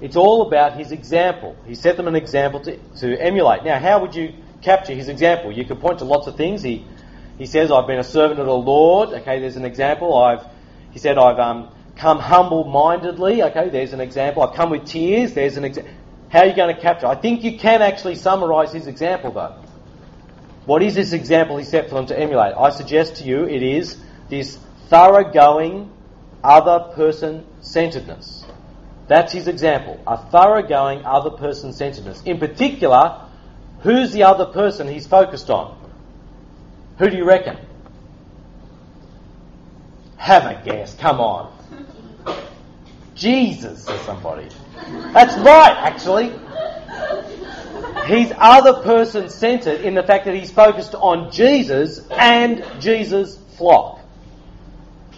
It's 0.00 0.16
all 0.16 0.46
about 0.46 0.76
his 0.76 0.92
example. 0.92 1.56
He 1.66 1.74
set 1.74 1.96
them 1.96 2.08
an 2.08 2.14
example 2.14 2.60
to, 2.60 2.78
to 3.00 3.20
emulate. 3.20 3.64
Now, 3.64 3.78
how 3.78 4.00
would 4.00 4.14
you 4.14 4.32
capture 4.62 4.94
his 4.94 5.08
example? 5.08 5.52
You 5.52 5.64
could 5.64 5.80
point 5.80 5.98
to 5.98 6.04
lots 6.04 6.26
of 6.26 6.36
things. 6.36 6.62
He, 6.62 6.84
he 7.36 7.46
says, 7.46 7.70
I've 7.70 7.86
been 7.86 7.98
a 7.98 8.04
servant 8.04 8.40
of 8.40 8.46
the 8.46 8.54
Lord. 8.54 9.10
Okay, 9.10 9.40
there's 9.40 9.56
an 9.56 9.64
example. 9.64 10.16
I've, 10.16 10.44
he 10.92 10.98
said, 10.98 11.18
I've 11.18 11.38
um, 11.38 11.68
come 11.96 12.18
humble 12.18 12.64
mindedly. 12.64 13.42
Okay, 13.42 13.68
there's 13.70 13.92
an 13.92 14.00
example. 14.00 14.42
I've 14.42 14.54
come 14.54 14.70
with 14.70 14.86
tears. 14.86 15.34
There's 15.34 15.56
an 15.56 15.64
example. 15.64 15.92
How 16.30 16.40
are 16.40 16.46
you 16.46 16.54
going 16.54 16.74
to 16.74 16.80
capture? 16.80 17.06
I 17.06 17.14
think 17.14 17.42
you 17.42 17.58
can 17.58 17.82
actually 17.82 18.14
summarize 18.14 18.72
his 18.72 18.86
example, 18.86 19.32
though. 19.32 19.56
What 20.68 20.82
is 20.82 20.94
this 20.94 21.14
example 21.14 21.56
he 21.56 21.64
set 21.64 21.88
for 21.88 21.94
them 21.94 22.04
to 22.08 22.20
emulate? 22.20 22.52
I 22.54 22.68
suggest 22.68 23.16
to 23.16 23.24
you 23.24 23.48
it 23.48 23.62
is 23.62 23.96
this 24.28 24.58
thoroughgoing, 24.90 25.90
other 26.44 26.92
person 26.94 27.46
centeredness. 27.62 28.44
That's 29.06 29.32
his 29.32 29.48
example. 29.48 29.98
A 30.06 30.18
thoroughgoing, 30.18 31.06
other 31.06 31.30
person 31.30 31.72
centeredness. 31.72 32.22
In 32.24 32.38
particular, 32.38 33.18
who's 33.80 34.12
the 34.12 34.24
other 34.24 34.44
person 34.44 34.86
he's 34.88 35.06
focused 35.06 35.48
on? 35.48 35.74
Who 36.98 37.08
do 37.08 37.16
you 37.16 37.24
reckon? 37.24 37.56
Have 40.18 40.44
a 40.44 40.62
guess. 40.62 40.94
Come 40.96 41.18
on. 41.18 41.50
Jesus, 43.14 43.84
says 43.84 44.00
somebody. 44.02 44.48
That's 45.14 45.34
right, 45.38 45.76
actually. 45.78 46.30
He's 48.08 48.32
other 48.38 48.82
person 48.82 49.28
centered 49.28 49.82
in 49.82 49.94
the 49.94 50.02
fact 50.02 50.24
that 50.24 50.34
he's 50.34 50.50
focused 50.50 50.94
on 50.94 51.30
Jesus 51.30 52.00
and 52.10 52.64
Jesus' 52.80 53.36
flock. 53.58 54.00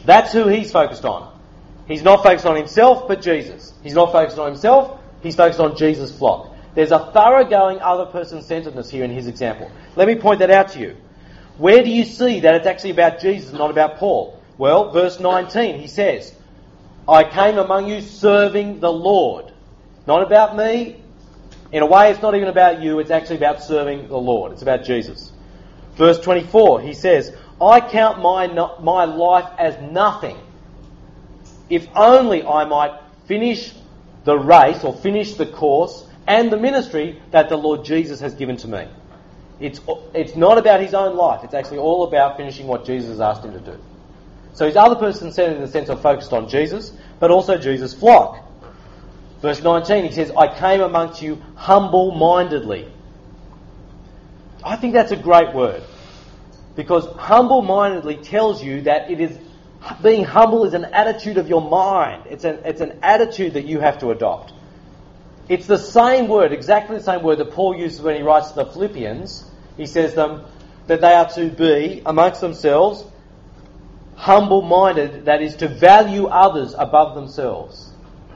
That's 0.04 0.32
who 0.32 0.48
he's 0.48 0.72
focused 0.72 1.04
on. 1.04 1.32
He's 1.86 2.02
not 2.02 2.24
focused 2.24 2.46
on 2.46 2.56
himself, 2.56 3.06
but 3.06 3.22
Jesus. 3.22 3.72
He's 3.84 3.94
not 3.94 4.10
focused 4.10 4.38
on 4.38 4.48
himself, 4.48 5.00
he's 5.22 5.36
focused 5.36 5.60
on 5.60 5.76
Jesus' 5.76 6.16
flock. 6.16 6.52
There's 6.74 6.90
a 6.90 7.10
thoroughgoing 7.12 7.78
other 7.80 8.06
person 8.06 8.42
centeredness 8.42 8.90
here 8.90 9.04
in 9.04 9.10
his 9.10 9.28
example. 9.28 9.70
Let 9.94 10.08
me 10.08 10.16
point 10.16 10.40
that 10.40 10.50
out 10.50 10.70
to 10.70 10.80
you. 10.80 10.96
Where 11.58 11.84
do 11.84 11.90
you 11.90 12.04
see 12.04 12.40
that 12.40 12.54
it's 12.56 12.66
actually 12.66 12.90
about 12.90 13.20
Jesus, 13.20 13.52
not 13.52 13.70
about 13.70 13.98
Paul? 13.98 14.40
Well, 14.58 14.90
verse 14.90 15.20
19, 15.20 15.78
he 15.78 15.86
says, 15.86 16.34
I 17.08 17.24
came 17.24 17.58
among 17.58 17.88
you 17.88 18.00
serving 18.00 18.80
the 18.80 18.92
Lord. 18.92 19.52
Not 20.06 20.22
about 20.22 20.56
me, 20.56 20.99
in 21.72 21.82
a 21.82 21.86
way, 21.86 22.10
it's 22.10 22.22
not 22.22 22.34
even 22.34 22.48
about 22.48 22.82
you, 22.82 22.98
it's 22.98 23.10
actually 23.10 23.36
about 23.36 23.62
serving 23.62 24.08
the 24.08 24.16
Lord. 24.16 24.52
It's 24.52 24.62
about 24.62 24.84
Jesus. 24.84 25.32
Verse 25.94 26.18
24, 26.20 26.80
he 26.80 26.94
says, 26.94 27.34
I 27.60 27.80
count 27.80 28.20
my, 28.20 28.46
my 28.80 29.04
life 29.04 29.48
as 29.58 29.80
nothing 29.92 30.38
if 31.70 31.86
only 31.94 32.44
I 32.44 32.64
might 32.64 33.00
finish 33.26 33.72
the 34.24 34.36
race 34.36 34.82
or 34.84 34.94
finish 34.94 35.34
the 35.34 35.46
course 35.46 36.04
and 36.26 36.52
the 36.52 36.56
ministry 36.56 37.22
that 37.30 37.48
the 37.48 37.56
Lord 37.56 37.84
Jesus 37.84 38.20
has 38.20 38.34
given 38.34 38.56
to 38.58 38.68
me. 38.68 38.88
It's, 39.60 39.80
it's 40.14 40.36
not 40.36 40.58
about 40.58 40.80
his 40.80 40.94
own 40.94 41.16
life, 41.16 41.44
it's 41.44 41.54
actually 41.54 41.78
all 41.78 42.04
about 42.04 42.36
finishing 42.36 42.66
what 42.66 42.84
Jesus 42.84 43.10
has 43.10 43.20
asked 43.20 43.44
him 43.44 43.52
to 43.52 43.60
do. 43.60 43.78
So 44.52 44.66
his 44.66 44.76
other 44.76 44.96
person 44.96 45.32
centered 45.32 45.56
in 45.56 45.62
the 45.62 45.68
sense 45.68 45.88
of 45.88 46.02
focused 46.02 46.32
on 46.32 46.48
Jesus, 46.48 46.92
but 47.20 47.30
also 47.30 47.56
Jesus' 47.56 47.94
flock. 47.94 48.44
Verse 49.40 49.62
19, 49.62 50.04
he 50.04 50.12
says, 50.12 50.30
I 50.36 50.54
came 50.54 50.80
amongst 50.80 51.22
you 51.22 51.42
humble 51.54 52.12
mindedly. 52.12 52.90
I 54.62 54.76
think 54.76 54.92
that's 54.92 55.12
a 55.12 55.16
great 55.16 55.54
word. 55.54 55.82
Because 56.76 57.06
humble 57.16 57.62
mindedly 57.62 58.16
tells 58.16 58.62
you 58.62 58.82
that 58.82 59.10
it 59.10 59.20
is 59.20 59.38
being 60.02 60.24
humble 60.24 60.64
is 60.66 60.74
an 60.74 60.84
attitude 60.84 61.38
of 61.38 61.48
your 61.48 61.62
mind. 61.62 62.24
It's 62.28 62.44
an, 62.44 62.60
it's 62.64 62.82
an 62.82 62.98
attitude 63.02 63.54
that 63.54 63.64
you 63.64 63.80
have 63.80 63.98
to 64.00 64.10
adopt. 64.10 64.52
It's 65.48 65.66
the 65.66 65.78
same 65.78 66.28
word, 66.28 66.52
exactly 66.52 66.98
the 66.98 67.02
same 67.02 67.22
word 67.22 67.38
that 67.38 67.52
Paul 67.52 67.76
uses 67.76 68.00
when 68.00 68.16
he 68.16 68.22
writes 68.22 68.50
to 68.50 68.56
the 68.56 68.66
Philippians. 68.66 69.50
He 69.76 69.86
says 69.86 70.14
them 70.14 70.44
that 70.86 71.00
they 71.00 71.12
are 71.12 71.28
to 71.30 71.48
be 71.48 72.02
amongst 72.04 72.40
themselves 72.40 73.04
humble 74.20 74.60
minded, 74.60 75.24
that 75.24 75.40
is 75.40 75.56
to 75.56 75.66
value 75.68 76.26
others 76.26 76.74
above 76.76 77.14
themselves. 77.14 77.89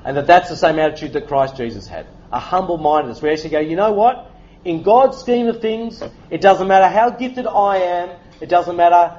And 0.04 0.16
that 0.16 0.26
that's 0.26 0.50
the 0.50 0.56
same 0.56 0.78
attitude 0.78 1.14
that 1.14 1.26
Christ 1.26 1.56
Jesus 1.56 1.86
had. 1.86 2.06
A 2.30 2.38
humble 2.38 2.78
mindedness. 2.78 3.22
We 3.22 3.30
actually 3.30 3.50
go, 3.50 3.60
you 3.60 3.76
know 3.76 3.92
what? 3.92 4.30
In 4.64 4.82
God's 4.82 5.18
scheme 5.18 5.46
of 5.48 5.60
things, 5.60 6.02
it 6.30 6.40
doesn't 6.40 6.68
matter 6.68 6.88
how 6.88 7.10
gifted 7.10 7.46
I 7.46 7.78
am, 7.78 8.10
it 8.40 8.48
doesn't 8.48 8.76
matter 8.76 9.18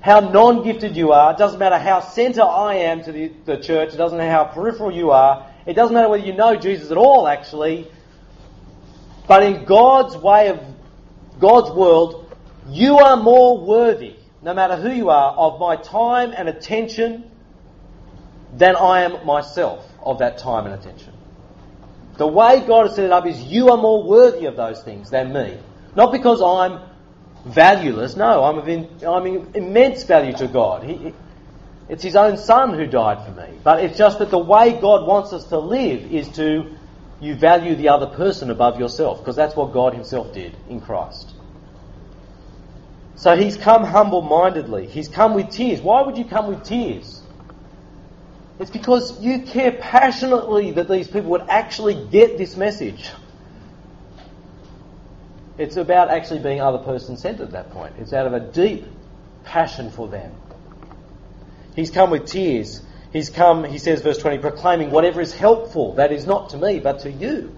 how 0.00 0.20
non 0.20 0.62
gifted 0.62 0.96
you 0.96 1.12
are, 1.12 1.32
it 1.32 1.38
doesn't 1.38 1.58
matter 1.58 1.78
how 1.78 2.00
centre 2.00 2.42
I 2.42 2.74
am 2.74 3.02
to 3.04 3.12
the, 3.12 3.32
the 3.44 3.56
church, 3.56 3.94
it 3.94 3.96
doesn't 3.96 4.16
matter 4.16 4.30
how 4.30 4.44
peripheral 4.44 4.92
you 4.92 5.10
are, 5.10 5.50
it 5.66 5.74
doesn't 5.74 5.94
matter 5.94 6.08
whether 6.08 6.24
you 6.24 6.34
know 6.34 6.56
Jesus 6.56 6.90
at 6.90 6.96
all, 6.96 7.26
actually. 7.26 7.88
But 9.26 9.42
in 9.42 9.64
God's 9.64 10.16
way 10.16 10.48
of 10.48 10.60
God's 11.40 11.70
world, 11.72 12.32
you 12.68 12.98
are 12.98 13.16
more 13.16 13.58
worthy, 13.58 14.14
no 14.42 14.54
matter 14.54 14.76
who 14.76 14.90
you 14.90 15.10
are, 15.10 15.32
of 15.32 15.58
my 15.58 15.76
time 15.76 16.32
and 16.36 16.48
attention 16.48 17.28
than 18.52 18.76
I 18.76 19.02
am 19.02 19.26
myself 19.26 19.86
of 20.02 20.18
that 20.20 20.38
time 20.38 20.66
and 20.66 20.74
attention. 20.74 21.12
The 22.16 22.26
way 22.26 22.60
God 22.66 22.86
has 22.86 22.96
set 22.96 23.04
it 23.04 23.12
up 23.12 23.26
is 23.26 23.42
you 23.42 23.70
are 23.70 23.76
more 23.76 24.02
worthy 24.02 24.46
of 24.46 24.56
those 24.56 24.82
things 24.82 25.10
than 25.10 25.32
me. 25.32 25.58
Not 25.94 26.12
because 26.12 26.40
I'm 26.40 26.80
valueless, 27.44 28.16
no, 28.16 28.42
I'm 28.42 28.58
of 28.58 28.68
in, 28.68 28.88
I'm 29.06 29.26
immense 29.54 30.04
value 30.04 30.32
to 30.38 30.48
God. 30.48 30.84
He, 30.84 31.12
it's 31.88 32.02
His 32.02 32.16
own 32.16 32.36
Son 32.36 32.74
who 32.74 32.86
died 32.86 33.24
for 33.24 33.32
me. 33.32 33.58
But 33.62 33.84
it's 33.84 33.98
just 33.98 34.18
that 34.18 34.30
the 34.30 34.38
way 34.38 34.72
God 34.72 35.06
wants 35.06 35.32
us 35.32 35.44
to 35.48 35.58
live 35.58 36.12
is 36.12 36.28
to 36.30 36.74
you 37.20 37.34
value 37.34 37.74
the 37.76 37.88
other 37.88 38.06
person 38.06 38.50
above 38.50 38.78
yourself, 38.78 39.18
because 39.18 39.36
that's 39.36 39.56
what 39.56 39.72
God 39.72 39.94
Himself 39.94 40.32
did 40.32 40.56
in 40.68 40.80
Christ. 40.80 41.34
So 43.16 43.36
He's 43.36 43.56
come 43.56 43.84
humble 43.84 44.22
mindedly. 44.22 44.86
He's 44.86 45.08
come 45.08 45.34
with 45.34 45.50
tears. 45.50 45.80
Why 45.80 46.02
would 46.02 46.18
you 46.18 46.24
come 46.24 46.48
with 46.48 46.64
tears? 46.64 47.22
It's 48.58 48.70
because 48.70 49.20
you 49.20 49.42
care 49.42 49.72
passionately 49.72 50.72
that 50.72 50.88
these 50.88 51.08
people 51.08 51.30
would 51.30 51.46
actually 51.48 52.08
get 52.08 52.38
this 52.38 52.56
message. 52.56 53.10
It's 55.58 55.76
about 55.76 56.10
actually 56.10 56.40
being 56.40 56.60
other 56.60 56.78
person 56.78 57.16
centered 57.16 57.44
at 57.44 57.52
that 57.52 57.70
point. 57.70 57.94
It's 57.98 58.12
out 58.12 58.26
of 58.26 58.32
a 58.32 58.40
deep 58.40 58.84
passion 59.44 59.90
for 59.90 60.08
them. 60.08 60.32
He's 61.74 61.90
come 61.90 62.10
with 62.10 62.26
tears. 62.26 62.82
He's 63.12 63.30
come, 63.30 63.64
he 63.64 63.78
says, 63.78 64.02
verse 64.02 64.18
20, 64.18 64.38
proclaiming 64.38 64.90
whatever 64.90 65.20
is 65.20 65.32
helpful, 65.34 65.94
that 65.94 66.12
is 66.12 66.26
not 66.26 66.50
to 66.50 66.58
me, 66.58 66.80
but 66.80 67.00
to 67.00 67.10
you. 67.10 67.54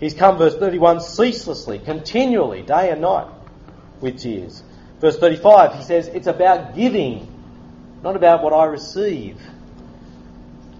He's 0.00 0.14
come, 0.14 0.38
verse 0.38 0.56
31, 0.56 1.00
ceaselessly, 1.00 1.78
continually, 1.78 2.62
day 2.62 2.90
and 2.90 3.00
night, 3.00 3.28
with 4.00 4.20
tears. 4.20 4.62
Verse 5.00 5.16
35, 5.18 5.74
he 5.74 5.82
says, 5.84 6.08
it's 6.08 6.26
about 6.26 6.74
giving, 6.74 7.28
not 8.02 8.16
about 8.16 8.42
what 8.42 8.52
I 8.52 8.64
receive. 8.64 9.40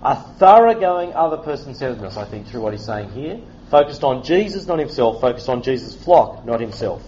A 0.03 0.17
thoroughgoing 0.17 1.13
other 1.15 1.37
person 1.37 1.75
centeredness, 1.75 2.17
I 2.17 2.25
think, 2.25 2.49
through 2.49 2.63
what 2.63 2.73
he's 2.73 2.85
saying 2.85 3.11
here. 3.11 3.41
Focused 3.71 4.03
on 4.03 4.25
Jesus, 4.25 4.67
not 4.67 4.79
himself. 4.79 5.21
Focused 5.21 5.49
on 5.49 5.63
Jesus' 5.63 5.95
flock, 5.95 6.45
not 6.45 6.61
himself. 6.61 7.03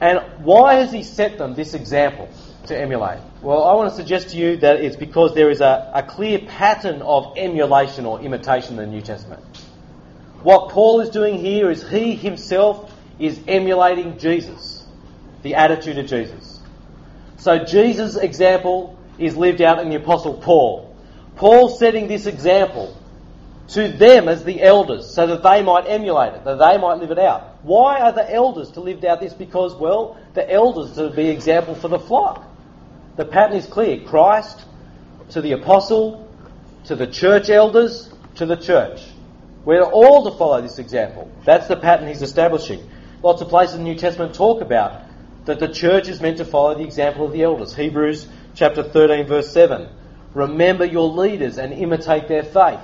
And 0.00 0.20
why 0.38 0.74
has 0.74 0.92
he 0.92 1.02
set 1.02 1.38
them 1.38 1.54
this 1.54 1.74
example 1.74 2.28
to 2.66 2.78
emulate? 2.78 3.20
Well, 3.42 3.64
I 3.64 3.74
want 3.74 3.90
to 3.90 3.96
suggest 3.96 4.30
to 4.30 4.36
you 4.36 4.56
that 4.58 4.80
it's 4.80 4.96
because 4.96 5.34
there 5.34 5.50
is 5.50 5.60
a, 5.60 5.90
a 5.94 6.02
clear 6.02 6.38
pattern 6.40 7.02
of 7.02 7.34
emulation 7.36 8.06
or 8.06 8.20
imitation 8.20 8.78
in 8.78 8.90
the 8.90 8.96
New 8.96 9.02
Testament. 9.02 9.42
What 10.42 10.70
Paul 10.70 11.00
is 11.00 11.10
doing 11.10 11.38
here 11.38 11.70
is 11.70 11.88
he 11.88 12.14
himself 12.14 12.92
is 13.18 13.40
emulating 13.48 14.18
Jesus, 14.18 14.86
the 15.42 15.54
attitude 15.54 15.98
of 15.98 16.06
Jesus. 16.06 16.60
So 17.38 17.64
Jesus' 17.64 18.16
example 18.16 18.95
is 19.18 19.36
lived 19.36 19.60
out 19.60 19.78
in 19.80 19.88
the 19.88 19.96
Apostle 19.96 20.34
Paul. 20.34 20.94
Paul 21.36 21.68
setting 21.68 22.08
this 22.08 22.26
example 22.26 22.96
to 23.68 23.88
them 23.88 24.28
as 24.28 24.44
the 24.44 24.62
elders 24.62 25.12
so 25.12 25.26
that 25.26 25.42
they 25.42 25.62
might 25.62 25.86
emulate 25.86 26.34
it, 26.34 26.44
that 26.44 26.58
they 26.58 26.78
might 26.78 26.94
live 26.94 27.10
it 27.10 27.18
out. 27.18 27.58
Why 27.62 28.00
are 28.00 28.12
the 28.12 28.32
elders 28.32 28.70
to 28.72 28.80
live 28.80 29.02
out 29.04 29.20
this? 29.20 29.34
Because, 29.34 29.74
well, 29.74 30.18
the 30.34 30.48
elders 30.50 30.92
to 30.94 31.10
be 31.10 31.28
example 31.28 31.74
for 31.74 31.88
the 31.88 31.98
flock. 31.98 32.44
The 33.16 33.24
pattern 33.24 33.56
is 33.56 33.66
clear. 33.66 34.00
Christ 34.00 34.64
to 35.30 35.40
the 35.40 35.52
apostle, 35.52 36.28
to 36.84 36.94
the 36.94 37.06
church 37.06 37.50
elders, 37.50 38.12
to 38.36 38.46
the 38.46 38.56
church. 38.56 39.02
We're 39.64 39.82
all 39.82 40.30
to 40.30 40.38
follow 40.38 40.60
this 40.60 40.78
example. 40.78 41.30
That's 41.44 41.66
the 41.66 41.76
pattern 41.76 42.06
he's 42.06 42.22
establishing. 42.22 42.88
Lots 43.22 43.42
of 43.42 43.48
places 43.48 43.76
in 43.76 43.82
the 43.82 43.90
New 43.90 43.98
Testament 43.98 44.34
talk 44.34 44.60
about 44.60 45.02
that 45.46 45.58
the 45.58 45.68
church 45.68 46.08
is 46.08 46.20
meant 46.20 46.36
to 46.38 46.44
follow 46.44 46.74
the 46.76 46.84
example 46.84 47.26
of 47.26 47.32
the 47.32 47.42
elders. 47.42 47.74
Hebrews 47.74 48.28
chapter 48.56 48.82
13 48.82 49.26
verse 49.26 49.52
7. 49.52 49.88
Remember 50.34 50.84
your 50.84 51.08
leaders 51.08 51.58
and 51.58 51.72
imitate 51.72 52.26
their 52.26 52.42
faith. 52.42 52.80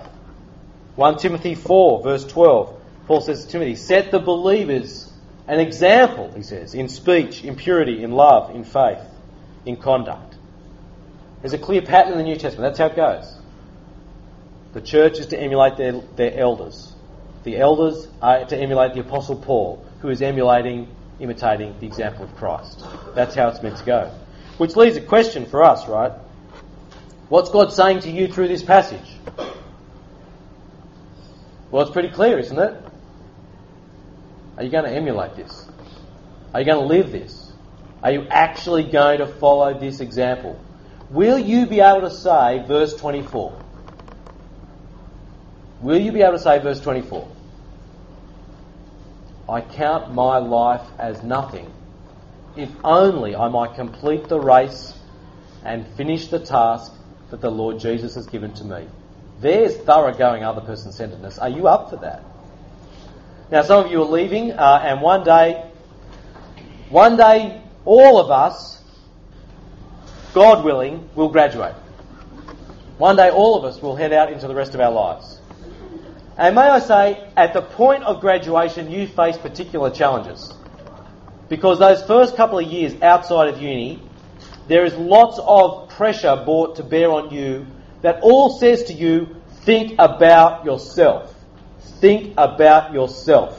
1 0.95 1.19
Timothy 1.19 1.55
4 1.55 2.03
verse 2.03 2.25
12. 2.25 2.81
Paul 3.07 3.21
says 3.21 3.45
to 3.45 3.51
Timothy, 3.51 3.75
set 3.75 4.11
the 4.13 4.21
believers 4.21 5.13
an 5.49 5.59
example, 5.59 6.33
he 6.37 6.43
says, 6.43 6.75
in 6.75 6.89
speech, 6.89 7.43
in 7.43 7.57
purity, 7.57 8.05
in 8.05 8.13
love, 8.13 8.55
in 8.55 8.63
faith, 8.63 9.01
in 9.67 9.77
conduct. 9.77 10.37
There's 11.41 11.53
a 11.53 11.59
clear 11.59 11.83
pattern 11.83 12.13
in 12.13 12.19
the 12.19 12.25
New 12.25 12.37
Testament. 12.37 12.71
That's 12.71 12.79
how 12.79 12.87
it 12.87 12.97
goes. 12.97 13.37
The 14.73 14.81
church 14.81 15.19
is 15.19 15.27
to 15.27 15.39
emulate 15.39 15.77
their, 15.77 16.01
their 16.17 16.39
elders. 16.39 16.95
The 17.43 17.59
elders 17.59 18.07
are 18.23 18.45
to 18.45 18.57
emulate 18.57 18.95
the 18.95 19.01
Apostle 19.01 19.37
Paul, 19.37 19.85
who 20.01 20.09
is 20.09 20.23
emulating, 20.23 20.89
imitating 21.19 21.75
the 21.81 21.87
example 21.87 22.25
of 22.25 22.37
Christ. 22.37 22.85
That's 23.17 23.35
how 23.35 23.49
it's 23.49 23.63
meant 23.63 23.79
to 23.79 23.85
go. 23.85 24.15
Which 24.59 24.77
leaves 24.77 24.97
a 24.97 25.01
question 25.01 25.47
for 25.47 25.63
us, 25.63 25.89
right? 25.89 26.13
What's 27.29 27.51
God 27.51 27.73
saying 27.73 28.01
to 28.01 28.11
you 28.11 28.29
through 28.29 28.49
this 28.49 28.63
passage? 28.63 29.09
Well, 31.71 31.83
it's 31.83 31.91
pretty 31.91 32.11
clear, 32.11 32.39
isn't 32.39 32.59
it? 32.59 32.85
Are 34.59 34.63
you 34.63 34.71
going 34.71 34.85
to 34.85 34.91
emulate 34.91 35.37
this? 35.37 35.67
Are 36.53 36.61
you 36.61 36.67
going 36.67 36.81
to 36.81 36.87
live 36.87 37.11
this? 37.11 37.51
Are 38.03 38.13
you 38.13 38.27
actually 38.29 38.85
going 38.85 39.19
to 39.19 39.27
follow 39.27 39.79
this 39.79 40.01
example? 40.01 40.61
Will 41.11 41.39
you 41.39 41.67
be 41.67 41.81
able 41.81 42.03
to 42.03 42.11
say 42.11 42.63
verse 42.67 42.95
24? 42.95 43.59
Will 45.81 45.99
you 45.99 46.13
be 46.13 46.21
able 46.21 46.35
to 46.35 46.39
say 46.39 46.59
verse 46.59 46.81
24? 46.81 47.29
I 49.49 49.61
count 49.63 50.15
my 50.15 50.39
life 50.39 50.87
as 50.99 51.23
nothing 51.23 51.73
if 52.57 52.71
only 52.85 53.35
I 53.35 53.49
might 53.49 53.75
complete 53.75 54.29
the 54.29 54.41
race 54.41 54.95
and 55.65 55.87
finish 55.97 56.29
the 56.29 56.39
task 56.39 56.93
that 57.31 57.41
the 57.41 57.51
Lord 57.51 57.79
Jesus 57.79 58.15
has 58.15 58.27
given 58.27 58.53
to 58.55 58.65
me. 58.65 58.87
There's 59.41 59.77
thoroughgoing 59.77 60.45
other 60.45 60.61
person 60.61 60.93
centeredness. 60.93 61.39
Are 61.39 61.49
you 61.49 61.67
up 61.67 61.91
for 61.91 61.97
that? 61.97 62.23
Now, 63.51 63.63
some 63.63 63.85
of 63.85 63.91
you 63.91 64.03
are 64.03 64.07
leaving, 64.07 64.53
uh, 64.53 64.83
and 64.85 65.03
one 65.03 65.25
day, 65.25 65.65
one 66.89 67.17
day, 67.17 67.61
all 67.85 68.19
of 68.19 68.31
us, 68.31 68.83
God 70.33 70.65
willing, 70.65 71.09
will 71.15 71.29
graduate. 71.29 71.75
One 72.99 73.17
day, 73.17 73.31
all 73.31 73.57
of 73.57 73.65
us 73.65 73.83
will 73.83 73.97
head 73.97 74.13
out 74.13 74.33
into 74.33 74.47
the 74.47 74.55
rest 74.55 74.75
of 74.75 74.81
our 74.81 74.93
lives. 74.93 75.41
And 76.39 76.55
may 76.55 76.63
I 76.63 76.79
say, 76.79 77.29
at 77.37 77.53
the 77.53 77.63
point 77.63 78.05
of 78.05 78.21
graduation, 78.21 78.91
you 78.91 79.07
face 79.07 79.37
particular 79.37 79.91
challenges. 79.91 80.55
Because 81.49 81.79
those 81.79 82.03
first 82.05 82.37
couple 82.37 82.59
of 82.59 82.67
years 82.67 83.01
outside 83.03 83.49
of 83.49 83.61
uni, 83.61 84.03
there 84.69 84.85
is 84.85 84.95
lots 84.95 85.39
of 85.39 85.89
pressure 85.91 86.41
brought 86.45 86.77
to 86.77 86.83
bear 86.83 87.11
on 87.11 87.31
you 87.31 87.67
that 88.03 88.21
all 88.23 88.59
says 88.59 88.85
to 88.85 88.93
you, 88.93 89.37
think 89.65 89.95
about 89.99 90.65
yourself. 90.65 91.35
Think 92.01 92.35
about 92.37 92.93
yourself. 92.93 93.59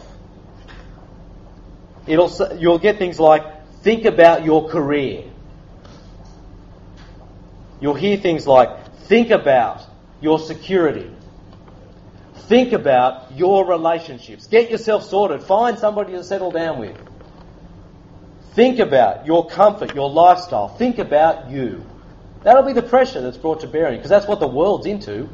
It'll, 2.06 2.32
you'll 2.58 2.80
get 2.80 2.98
things 2.98 3.20
like, 3.20 3.44
think 3.82 4.06
about 4.06 4.44
your 4.44 4.70
career. 4.70 5.26
You'll 7.80 7.94
hear 7.94 8.18
things 8.18 8.48
like, 8.48 8.94
think 9.04 9.30
about 9.30 9.82
your 10.22 10.40
security. 10.40 11.10
Think 12.48 12.74
about 12.74 13.38
your 13.38 13.66
relationships. 13.66 14.48
Get 14.48 14.70
yourself 14.70 15.04
sorted. 15.04 15.44
Find 15.44 15.78
somebody 15.80 16.14
to 16.14 16.24
settle 16.24 16.52
down 16.52 16.80
with. 16.80 16.98
Think 18.54 18.80
about 18.80 19.26
your 19.26 19.48
comfort, 19.48 19.96
your 19.96 20.10
lifestyle. 20.10 20.68
Think 20.68 21.00
about 21.00 21.50
you. 21.50 21.84
That'll 22.44 22.64
be 22.64 22.74
the 22.74 22.84
pressure 22.84 23.22
that's 23.22 23.38
brought 23.38 23.62
to 23.62 23.68
bearing 23.68 23.98
because 23.98 24.10
that's 24.10 24.28
what 24.28 24.40
the 24.40 24.48
world's 24.48 24.86
into. 24.86 25.30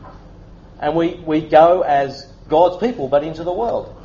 And 0.79 0.95
we, 0.95 1.15
we 1.15 1.41
go 1.41 1.81
as 1.81 2.31
God's 2.47 2.77
people, 2.77 3.09
but 3.09 3.23
into 3.23 3.43
the 3.43 3.51
world. 3.51 3.95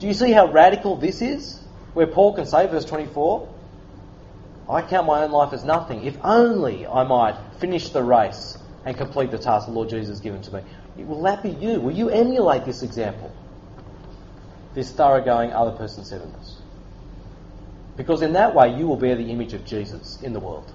Do 0.00 0.08
you 0.08 0.14
see 0.14 0.32
how 0.32 0.50
radical 0.50 0.96
this 0.96 1.22
is? 1.22 1.60
Where 1.94 2.06
Paul 2.06 2.34
can 2.34 2.46
say, 2.46 2.66
verse 2.66 2.84
24, 2.84 3.48
I 4.68 4.82
count 4.82 5.06
my 5.06 5.22
own 5.22 5.30
life 5.30 5.52
as 5.52 5.64
nothing. 5.64 6.04
If 6.04 6.16
only 6.24 6.86
I 6.86 7.04
might 7.04 7.36
finish 7.60 7.90
the 7.90 8.02
race 8.02 8.58
and 8.84 8.96
complete 8.96 9.30
the 9.30 9.38
task 9.38 9.66
the 9.66 9.72
Lord 9.72 9.88
Jesus 9.88 10.08
has 10.08 10.20
given 10.20 10.42
to 10.42 10.54
me. 10.54 10.62
Will 11.04 11.22
that 11.22 11.42
be 11.42 11.50
you? 11.50 11.80
Will 11.80 11.94
you 11.94 12.10
emulate 12.10 12.64
this 12.64 12.82
example? 12.82 13.32
This 14.74 14.90
thoroughgoing 14.90 15.52
other 15.52 15.72
person 15.72 16.04
centeredness? 16.04 16.56
Because 17.98 18.22
in 18.22 18.32
that 18.34 18.54
way 18.54 18.74
you 18.74 18.86
will 18.86 18.96
bear 18.96 19.16
the 19.16 19.30
image 19.30 19.52
of 19.52 19.66
Jesus 19.66 20.22
in 20.22 20.32
the 20.32 20.40
world 20.40 20.72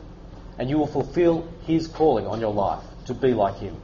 and 0.59 0.69
you 0.69 0.77
will 0.77 0.88
fulfill 0.88 1.47
his 1.65 1.88
calling 1.88 2.27
on 2.27 2.39
your 2.39 2.53
life 2.53 2.83
to 3.05 3.13
be 3.13 3.33
like 3.33 3.57
him. 3.57 3.75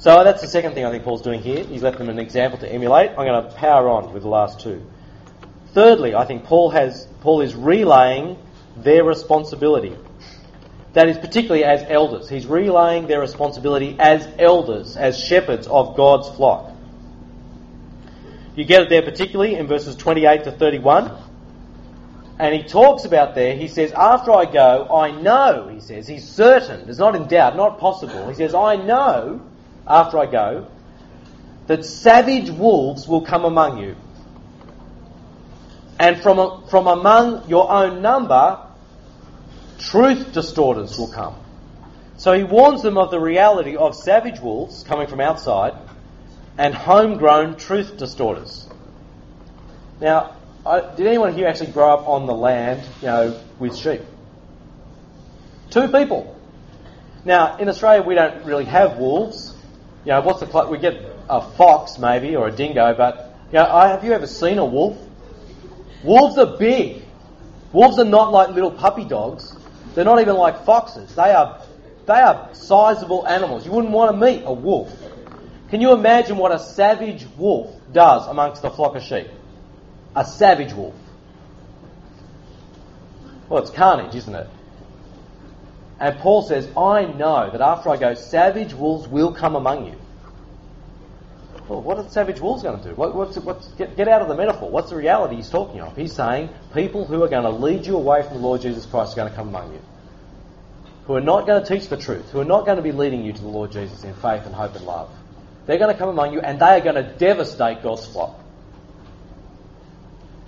So 0.00 0.22
that's 0.22 0.42
the 0.42 0.48
second 0.48 0.74
thing 0.74 0.84
I 0.84 0.90
think 0.90 1.04
Paul's 1.04 1.22
doing 1.22 1.40
here. 1.40 1.64
He's 1.64 1.82
left 1.82 1.98
them 1.98 2.08
an 2.08 2.18
example 2.18 2.58
to 2.58 2.70
emulate. 2.70 3.10
I'm 3.10 3.24
going 3.24 3.42
to 3.42 3.54
power 3.54 3.88
on 3.88 4.12
with 4.12 4.22
the 4.22 4.28
last 4.28 4.60
two. 4.60 4.84
Thirdly, 5.72 6.14
I 6.14 6.24
think 6.24 6.44
Paul 6.44 6.70
has 6.70 7.06
Paul 7.20 7.40
is 7.40 7.54
relaying 7.54 8.38
their 8.76 9.04
responsibility. 9.04 9.96
That 10.92 11.08
is 11.08 11.18
particularly 11.18 11.64
as 11.64 11.84
elders. 11.88 12.28
He's 12.28 12.46
relaying 12.46 13.06
their 13.06 13.20
responsibility 13.20 13.96
as 13.98 14.26
elders, 14.38 14.96
as 14.96 15.22
shepherds 15.22 15.66
of 15.66 15.96
God's 15.96 16.28
flock. 16.30 16.72
You 18.56 18.64
get 18.64 18.82
it 18.82 18.88
there 18.88 19.02
particularly 19.02 19.54
in 19.54 19.68
verses 19.68 19.94
28 19.94 20.44
to 20.44 20.52
31. 20.52 21.27
And 22.38 22.54
he 22.54 22.62
talks 22.62 23.04
about 23.04 23.34
there, 23.34 23.56
he 23.56 23.66
says, 23.66 23.92
After 23.92 24.32
I 24.32 24.44
go, 24.44 24.86
I 24.94 25.10
know, 25.10 25.68
he 25.68 25.80
says, 25.80 26.06
he's 26.06 26.26
certain, 26.26 26.88
it's 26.88 26.98
not 26.98 27.16
in 27.16 27.26
doubt, 27.26 27.56
not 27.56 27.80
possible. 27.80 28.28
He 28.28 28.34
says, 28.34 28.54
I 28.54 28.76
know, 28.76 29.42
after 29.86 30.18
I 30.18 30.26
go, 30.26 30.68
that 31.66 31.84
savage 31.84 32.50
wolves 32.50 33.08
will 33.08 33.22
come 33.22 33.44
among 33.44 33.78
you. 33.78 33.96
And 35.98 36.22
from, 36.22 36.68
from 36.68 36.86
among 36.86 37.48
your 37.48 37.68
own 37.70 38.02
number, 38.02 38.64
truth 39.80 40.32
distorters 40.32 40.96
will 40.96 41.10
come. 41.10 41.34
So 42.18 42.32
he 42.32 42.44
warns 42.44 42.82
them 42.82 42.96
of 42.98 43.10
the 43.10 43.20
reality 43.20 43.76
of 43.76 43.96
savage 43.96 44.40
wolves 44.40 44.84
coming 44.84 45.08
from 45.08 45.20
outside 45.20 45.74
and 46.56 46.72
homegrown 46.72 47.56
truth 47.56 47.96
distorters. 47.96 48.68
Now, 50.00 50.36
I, 50.66 50.94
did 50.96 51.06
anyone 51.06 51.34
here 51.34 51.46
actually 51.46 51.72
grow 51.72 51.92
up 51.92 52.08
on 52.08 52.26
the 52.26 52.34
land, 52.34 52.82
you 53.00 53.06
know, 53.06 53.40
with 53.58 53.76
sheep? 53.76 54.02
Two 55.70 55.88
people. 55.88 56.36
Now, 57.24 57.56
in 57.58 57.68
Australia, 57.68 58.02
we 58.02 58.14
don't 58.14 58.44
really 58.44 58.64
have 58.64 58.98
wolves. 58.98 59.54
You 60.04 60.12
know, 60.12 60.20
what's 60.22 60.40
the 60.40 60.66
we 60.70 60.78
get 60.78 61.00
a 61.28 61.42
fox 61.42 61.98
maybe 61.98 62.36
or 62.36 62.48
a 62.48 62.52
dingo, 62.52 62.94
but 62.94 63.34
you 63.52 63.58
know, 63.58 63.66
I, 63.66 63.88
have 63.88 64.04
you 64.04 64.12
ever 64.12 64.26
seen 64.26 64.58
a 64.58 64.64
wolf? 64.64 64.96
Wolves 66.02 66.38
are 66.38 66.56
big. 66.56 67.02
Wolves 67.72 67.98
are 67.98 68.04
not 68.04 68.32
like 68.32 68.50
little 68.50 68.70
puppy 68.70 69.04
dogs. 69.04 69.56
They're 69.94 70.04
not 70.04 70.20
even 70.20 70.36
like 70.36 70.64
foxes. 70.64 71.14
They 71.14 71.32
are, 71.32 71.60
they 72.06 72.14
are 72.14 72.48
sizable 72.54 73.26
animals. 73.26 73.66
You 73.66 73.72
wouldn't 73.72 73.92
want 73.92 74.12
to 74.12 74.16
meet 74.16 74.42
a 74.44 74.52
wolf. 74.52 74.92
Can 75.70 75.80
you 75.80 75.92
imagine 75.92 76.36
what 76.36 76.52
a 76.52 76.58
savage 76.58 77.26
wolf 77.36 77.74
does 77.92 78.26
amongst 78.26 78.64
a 78.64 78.70
flock 78.70 78.96
of 78.96 79.02
sheep? 79.02 79.28
A 80.14 80.24
savage 80.24 80.72
wolf. 80.72 80.94
Well, 83.48 83.62
it's 83.62 83.70
carnage, 83.70 84.14
isn't 84.14 84.34
it? 84.34 84.48
And 86.00 86.18
Paul 86.18 86.42
says, 86.42 86.68
I 86.76 87.06
know 87.06 87.50
that 87.50 87.60
after 87.60 87.90
I 87.90 87.96
go, 87.96 88.14
savage 88.14 88.74
wolves 88.74 89.08
will 89.08 89.32
come 89.32 89.56
among 89.56 89.86
you. 89.86 89.94
Well, 91.68 91.82
what 91.82 91.98
are 91.98 92.08
savage 92.08 92.40
wolves 92.40 92.62
going 92.62 92.80
to 92.80 92.88
do? 92.88 92.94
What, 92.94 93.14
what's, 93.14 93.36
what's, 93.38 93.68
get, 93.72 93.96
get 93.96 94.08
out 94.08 94.22
of 94.22 94.28
the 94.28 94.34
metaphor. 94.34 94.70
What's 94.70 94.90
the 94.90 94.96
reality 94.96 95.36
he's 95.36 95.50
talking 95.50 95.80
of? 95.80 95.94
He's 95.96 96.14
saying 96.14 96.48
people 96.72 97.04
who 97.04 97.22
are 97.22 97.28
going 97.28 97.42
to 97.42 97.50
lead 97.50 97.86
you 97.86 97.96
away 97.96 98.22
from 98.22 98.34
the 98.34 98.40
Lord 98.40 98.62
Jesus 98.62 98.86
Christ 98.86 99.12
are 99.12 99.16
going 99.16 99.30
to 99.30 99.36
come 99.36 99.48
among 99.48 99.72
you. 99.74 99.80
Who 101.06 101.14
are 101.14 101.20
not 101.20 101.46
going 101.46 101.62
to 101.62 101.68
teach 101.68 101.88
the 101.88 101.96
truth. 101.96 102.30
Who 102.30 102.40
are 102.40 102.44
not 102.44 102.64
going 102.64 102.76
to 102.76 102.82
be 102.82 102.92
leading 102.92 103.24
you 103.24 103.32
to 103.32 103.40
the 103.40 103.48
Lord 103.48 103.72
Jesus 103.72 104.02
in 104.04 104.14
faith 104.14 104.46
and 104.46 104.54
hope 104.54 104.76
and 104.76 104.84
love. 104.86 105.10
They're 105.66 105.78
going 105.78 105.92
to 105.92 105.98
come 105.98 106.08
among 106.08 106.32
you 106.32 106.40
and 106.40 106.60
they 106.60 106.66
are 106.66 106.80
going 106.80 106.94
to 106.94 107.14
devastate 107.18 107.82
God's 107.82 108.06
flock. 108.06 108.38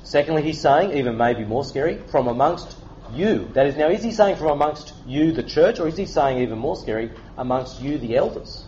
Secondly, 0.03 0.43
he's 0.43 0.61
saying, 0.61 0.97
even 0.97 1.17
maybe 1.17 1.45
more 1.45 1.65
scary, 1.65 1.99
from 2.11 2.29
amongst 2.29 2.77
you. 3.13 3.49
That 3.55 3.67
is, 3.67 3.77
now, 3.77 3.89
is 3.89 4.03
he 4.03 4.13
saying 4.13 4.37
from 4.37 4.49
amongst 4.49 4.95
you, 5.07 5.33
the 5.33 5.43
church, 5.43 5.79
or 5.79 5.89
is 5.89 5.97
he 5.97 6.07
saying 6.07 6.39
even 6.39 6.59
more 6.59 6.77
scary, 6.77 7.11
amongst 7.37 7.81
you, 7.81 7.99
the 7.99 8.17
elders? 8.17 8.65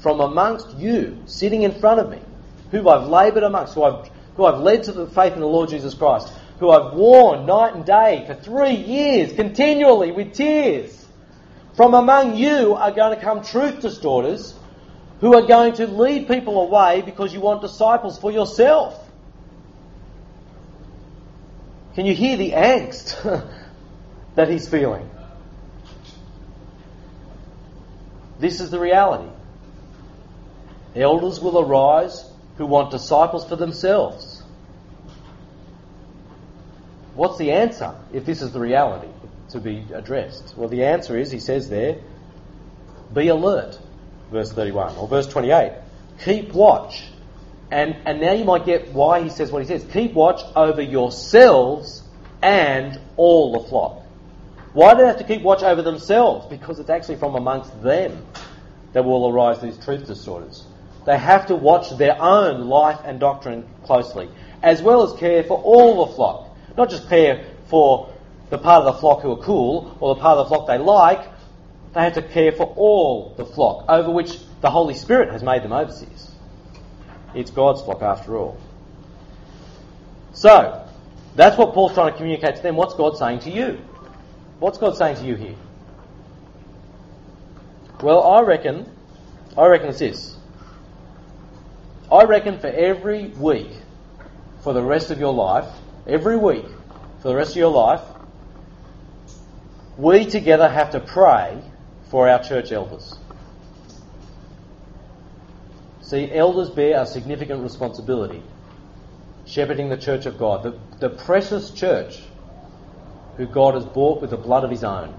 From 0.00 0.20
amongst 0.20 0.76
you, 0.76 1.22
sitting 1.26 1.62
in 1.62 1.72
front 1.72 2.00
of 2.00 2.10
me, 2.10 2.20
who 2.70 2.88
I've 2.88 3.08
laboured 3.08 3.42
amongst, 3.42 3.74
who 3.74 3.84
I've, 3.84 4.08
who 4.36 4.44
I've 4.44 4.60
led 4.60 4.84
to 4.84 4.92
the 4.92 5.06
faith 5.06 5.34
in 5.34 5.40
the 5.40 5.46
Lord 5.46 5.70
Jesus 5.70 5.94
Christ, 5.94 6.32
who 6.58 6.70
I've 6.70 6.94
warned 6.94 7.46
night 7.46 7.74
and 7.74 7.84
day 7.84 8.24
for 8.26 8.34
three 8.34 8.74
years, 8.74 9.32
continually 9.32 10.12
with 10.12 10.34
tears. 10.34 11.06
From 11.74 11.94
among 11.94 12.36
you 12.36 12.74
are 12.74 12.92
going 12.92 13.16
to 13.16 13.20
come 13.22 13.42
truth 13.42 13.80
distorters 13.80 14.54
who 15.20 15.34
are 15.34 15.46
going 15.46 15.72
to 15.74 15.86
lead 15.86 16.28
people 16.28 16.60
away 16.60 17.02
because 17.02 17.32
you 17.32 17.40
want 17.40 17.62
disciples 17.62 18.18
for 18.18 18.30
yourself. 18.30 19.01
Can 21.94 22.06
you 22.06 22.14
hear 22.14 22.36
the 22.36 22.52
angst 22.52 23.48
that 24.34 24.48
he's 24.48 24.68
feeling. 24.68 25.08
This 28.38 28.60
is 28.60 28.70
the 28.70 28.80
reality. 28.80 29.30
Elders 30.96 31.40
will 31.40 31.58
arise 31.58 32.24
who 32.56 32.66
want 32.66 32.90
disciples 32.90 33.46
for 33.46 33.56
themselves. 33.56 34.42
What's 37.14 37.38
the 37.38 37.52
answer 37.52 37.94
if 38.12 38.24
this 38.24 38.42
is 38.42 38.52
the 38.52 38.60
reality 38.60 39.08
to 39.50 39.60
be 39.60 39.86
addressed? 39.92 40.54
Well, 40.56 40.68
the 40.68 40.84
answer 40.84 41.16
is, 41.16 41.30
he 41.30 41.40
says 41.40 41.68
there, 41.68 41.98
be 43.14 43.28
alert, 43.28 43.78
verse 44.30 44.50
31, 44.52 44.96
or 44.96 45.06
verse 45.06 45.26
28. 45.26 45.72
Keep 46.24 46.52
watch. 46.52 47.04
And, 47.72 47.96
and 48.04 48.20
now 48.20 48.32
you 48.32 48.44
might 48.44 48.66
get 48.66 48.92
why 48.92 49.22
he 49.22 49.30
says 49.30 49.50
what 49.50 49.62
he 49.62 49.66
says. 49.66 49.82
Keep 49.94 50.12
watch 50.12 50.42
over 50.54 50.82
yourselves 50.82 52.02
and 52.42 53.00
all 53.16 53.58
the 53.58 53.66
flock. 53.66 54.02
Why 54.74 54.92
do 54.92 55.00
they 55.00 55.06
have 55.06 55.16
to 55.16 55.24
keep 55.24 55.40
watch 55.40 55.62
over 55.62 55.80
themselves? 55.80 56.44
Because 56.50 56.78
it's 56.78 56.90
actually 56.90 57.16
from 57.16 57.34
amongst 57.34 57.82
them 57.82 58.26
that 58.92 59.06
will 59.06 59.26
arise 59.30 59.62
these 59.62 59.82
truth 59.82 60.06
distorters. 60.06 60.66
They 61.06 61.16
have 61.16 61.46
to 61.46 61.56
watch 61.56 61.96
their 61.96 62.20
own 62.20 62.68
life 62.68 63.00
and 63.06 63.18
doctrine 63.18 63.66
closely, 63.84 64.28
as 64.62 64.82
well 64.82 65.02
as 65.02 65.18
care 65.18 65.42
for 65.42 65.58
all 65.58 66.04
the 66.04 66.12
flock. 66.12 66.54
Not 66.76 66.90
just 66.90 67.08
care 67.08 67.46
for 67.68 68.12
the 68.50 68.58
part 68.58 68.84
of 68.84 68.94
the 68.94 69.00
flock 69.00 69.22
who 69.22 69.32
are 69.32 69.42
cool 69.42 69.96
or 69.98 70.14
the 70.14 70.20
part 70.20 70.36
of 70.36 70.46
the 70.46 70.54
flock 70.54 70.66
they 70.66 70.76
like, 70.76 71.26
they 71.94 72.02
have 72.02 72.14
to 72.14 72.22
care 72.22 72.52
for 72.52 72.66
all 72.76 73.32
the 73.38 73.46
flock 73.46 73.86
over 73.88 74.10
which 74.10 74.36
the 74.60 74.70
Holy 74.70 74.94
Spirit 74.94 75.30
has 75.30 75.42
made 75.42 75.62
them 75.62 75.72
overseers. 75.72 76.31
It's 77.34 77.50
God's 77.50 77.82
flock 77.82 78.02
after 78.02 78.36
all. 78.36 78.58
So, 80.32 80.88
that's 81.34 81.56
what 81.56 81.72
Paul's 81.72 81.94
trying 81.94 82.12
to 82.12 82.16
communicate 82.16 82.56
to 82.56 82.62
them. 82.62 82.76
What's 82.76 82.94
God 82.94 83.16
saying 83.16 83.40
to 83.40 83.50
you? 83.50 83.78
What's 84.58 84.78
God 84.78 84.96
saying 84.96 85.16
to 85.16 85.24
you 85.24 85.34
here? 85.34 85.56
Well, 88.02 88.22
I 88.22 88.40
reckon, 88.42 88.90
I 89.56 89.66
reckon 89.66 89.88
it's 89.88 89.98
this. 90.00 90.36
I 92.10 92.24
reckon 92.24 92.58
for 92.58 92.66
every 92.66 93.28
week, 93.28 93.70
for 94.62 94.72
the 94.72 94.82
rest 94.82 95.10
of 95.10 95.18
your 95.18 95.32
life, 95.32 95.68
every 96.06 96.36
week, 96.36 96.66
for 97.20 97.28
the 97.28 97.36
rest 97.36 97.52
of 97.52 97.56
your 97.56 97.70
life, 97.70 98.02
we 99.96 100.26
together 100.26 100.68
have 100.68 100.90
to 100.90 101.00
pray 101.00 101.62
for 102.10 102.28
our 102.28 102.42
church 102.42 102.72
elders. 102.72 103.16
See, 106.12 106.30
elders 106.30 106.68
bear 106.68 107.00
a 107.00 107.06
significant 107.06 107.62
responsibility 107.62 108.42
shepherding 109.46 109.88
the 109.88 109.96
church 109.96 110.26
of 110.26 110.36
God, 110.36 110.62
the, 110.62 110.78
the 110.98 111.08
precious 111.08 111.70
church 111.70 112.20
who 113.38 113.46
God 113.46 113.76
has 113.76 113.86
bought 113.86 114.20
with 114.20 114.28
the 114.28 114.36
blood 114.36 114.62
of 114.62 114.70
his 114.70 114.84
own. 114.84 115.18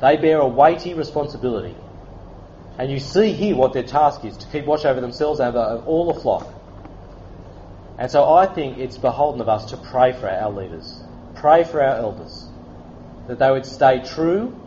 They 0.00 0.16
bear 0.16 0.40
a 0.40 0.48
weighty 0.48 0.94
responsibility. 0.94 1.76
And 2.76 2.90
you 2.90 2.98
see 2.98 3.34
here 3.34 3.54
what 3.54 3.72
their 3.72 3.84
task 3.84 4.24
is 4.24 4.36
to 4.38 4.48
keep 4.48 4.64
watch 4.64 4.84
over 4.84 5.00
themselves 5.00 5.38
and 5.38 5.56
over 5.56 5.84
all 5.86 6.12
the 6.12 6.20
flock. 6.20 6.52
And 7.98 8.10
so 8.10 8.28
I 8.28 8.46
think 8.46 8.78
it's 8.78 8.98
beholden 8.98 9.40
of 9.40 9.48
us 9.48 9.66
to 9.66 9.76
pray 9.76 10.12
for 10.12 10.28
our 10.28 10.50
leaders, 10.50 11.04
pray 11.36 11.62
for 11.62 11.80
our 11.80 11.94
elders, 11.98 12.48
that 13.28 13.38
they 13.38 13.52
would 13.52 13.64
stay 13.64 14.02
true 14.04 14.60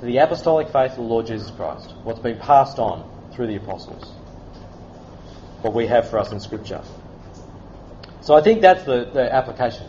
to 0.00 0.06
the 0.06 0.16
apostolic 0.16 0.68
faith 0.68 0.92
of 0.92 0.96
the 0.96 1.02
Lord 1.02 1.26
Jesus 1.26 1.50
Christ, 1.50 1.92
what's 2.04 2.20
been 2.20 2.38
passed 2.38 2.78
on 2.78 3.10
through 3.34 3.48
the 3.48 3.56
apostles, 3.56 4.04
what 5.62 5.74
we 5.74 5.86
have 5.86 6.08
for 6.08 6.18
us 6.18 6.32
in 6.32 6.40
Scripture. 6.40 6.82
So 8.20 8.34
I 8.34 8.40
think 8.40 8.62
that's 8.62 8.84
the, 8.84 9.10
the 9.12 9.32
application. 9.32 9.86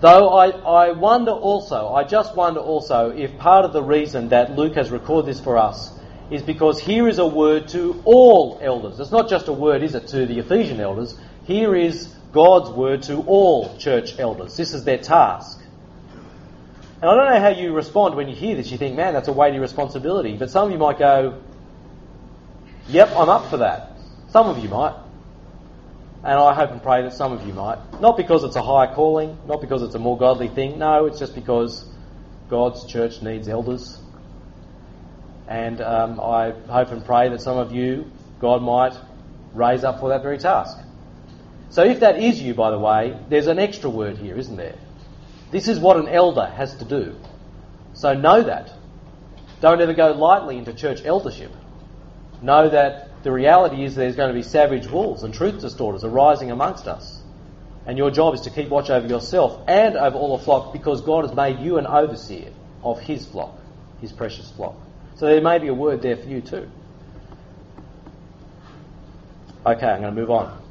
Though 0.00 0.28
I, 0.28 0.50
I 0.50 0.92
wonder 0.92 1.32
also, 1.32 1.88
I 1.88 2.04
just 2.04 2.36
wonder 2.36 2.60
also 2.60 3.10
if 3.10 3.36
part 3.38 3.64
of 3.64 3.72
the 3.72 3.82
reason 3.82 4.28
that 4.28 4.54
Luke 4.54 4.74
has 4.74 4.90
recorded 4.90 5.30
this 5.30 5.40
for 5.40 5.56
us 5.56 5.90
is 6.30 6.42
because 6.42 6.78
here 6.78 7.08
is 7.08 7.18
a 7.18 7.26
word 7.26 7.68
to 7.68 8.02
all 8.04 8.58
elders. 8.62 9.00
It's 9.00 9.10
not 9.10 9.28
just 9.28 9.48
a 9.48 9.52
word, 9.52 9.82
is 9.82 9.94
it, 9.94 10.08
to 10.08 10.26
the 10.26 10.38
Ephesian 10.38 10.80
elders? 10.80 11.18
Here 11.44 11.74
is 11.74 12.08
God's 12.32 12.70
word 12.70 13.02
to 13.04 13.22
all 13.22 13.76
church 13.78 14.18
elders. 14.18 14.56
This 14.56 14.74
is 14.74 14.84
their 14.84 14.98
task. 14.98 15.60
And 17.00 17.10
I 17.10 17.14
don't 17.14 17.34
know 17.34 17.40
how 17.40 17.48
you 17.48 17.72
respond 17.72 18.16
when 18.16 18.28
you 18.28 18.34
hear 18.34 18.56
this. 18.56 18.70
You 18.70 18.78
think, 18.78 18.96
man, 18.96 19.14
that's 19.14 19.28
a 19.28 19.32
weighty 19.32 19.58
responsibility. 19.58 20.36
But 20.36 20.50
some 20.50 20.66
of 20.66 20.72
you 20.72 20.78
might 20.78 20.98
go, 20.98 21.40
yep, 22.88 23.10
I'm 23.16 23.28
up 23.28 23.50
for 23.50 23.58
that. 23.58 23.92
Some 24.30 24.48
of 24.48 24.58
you 24.58 24.68
might. 24.68 24.94
And 26.24 26.34
I 26.34 26.54
hope 26.54 26.70
and 26.70 26.82
pray 26.82 27.02
that 27.02 27.12
some 27.12 27.32
of 27.32 27.46
you 27.46 27.52
might. 27.52 27.78
Not 28.00 28.16
because 28.16 28.42
it's 28.42 28.56
a 28.56 28.62
higher 28.62 28.92
calling, 28.94 29.38
not 29.46 29.60
because 29.60 29.82
it's 29.82 29.94
a 29.94 29.98
more 29.98 30.18
godly 30.18 30.48
thing. 30.48 30.78
No, 30.78 31.06
it's 31.06 31.18
just 31.18 31.34
because 31.34 31.84
God's 32.48 32.84
church 32.86 33.22
needs 33.22 33.48
elders. 33.48 33.98
And 35.46 35.80
um, 35.80 36.20
I 36.20 36.50
hope 36.68 36.90
and 36.90 37.04
pray 37.04 37.28
that 37.28 37.40
some 37.40 37.58
of 37.58 37.72
you, 37.72 38.10
God 38.40 38.62
might 38.62 38.94
raise 39.54 39.84
up 39.84 40.00
for 40.00 40.08
that 40.08 40.22
very 40.22 40.38
task. 40.38 40.76
So 41.70 41.84
if 41.84 42.00
that 42.00 42.18
is 42.18 42.40
you, 42.40 42.54
by 42.54 42.70
the 42.70 42.78
way, 42.78 43.18
there's 43.28 43.46
an 43.46 43.58
extra 43.58 43.90
word 43.90 44.18
here, 44.18 44.36
isn't 44.36 44.56
there? 44.56 44.76
This 45.50 45.68
is 45.68 45.78
what 45.78 45.96
an 45.96 46.08
elder 46.08 46.46
has 46.46 46.74
to 46.76 46.84
do. 46.84 47.16
So 47.94 48.14
know 48.14 48.42
that. 48.42 48.72
Don't 49.60 49.80
ever 49.80 49.94
go 49.94 50.12
lightly 50.12 50.58
into 50.58 50.72
church 50.72 51.04
eldership. 51.04 51.52
Know 52.42 52.68
that 52.68 53.22
the 53.22 53.32
reality 53.32 53.84
is 53.84 53.94
there's 53.94 54.16
going 54.16 54.28
to 54.28 54.34
be 54.34 54.42
savage 54.42 54.86
wolves 54.86 55.22
and 55.22 55.32
truth 55.32 55.60
distorters 55.60 56.04
arising 56.04 56.50
amongst 56.50 56.86
us. 56.86 57.22
And 57.86 57.96
your 57.96 58.10
job 58.10 58.34
is 58.34 58.42
to 58.42 58.50
keep 58.50 58.68
watch 58.68 58.90
over 58.90 59.06
yourself 59.06 59.60
and 59.68 59.96
over 59.96 60.16
all 60.16 60.36
the 60.36 60.44
flock 60.44 60.72
because 60.72 61.00
God 61.02 61.24
has 61.24 61.34
made 61.34 61.60
you 61.60 61.78
an 61.78 61.86
overseer 61.86 62.50
of 62.82 63.00
His 63.00 63.26
flock, 63.26 63.58
His 64.00 64.12
precious 64.12 64.50
flock. 64.50 64.74
So 65.16 65.26
there 65.26 65.40
may 65.40 65.58
be 65.58 65.68
a 65.68 65.74
word 65.74 66.02
there 66.02 66.16
for 66.16 66.28
you 66.28 66.40
too. 66.40 66.68
Okay, 69.64 69.86
I'm 69.86 70.00
going 70.00 70.14
to 70.14 70.20
move 70.20 70.30
on. 70.30 70.62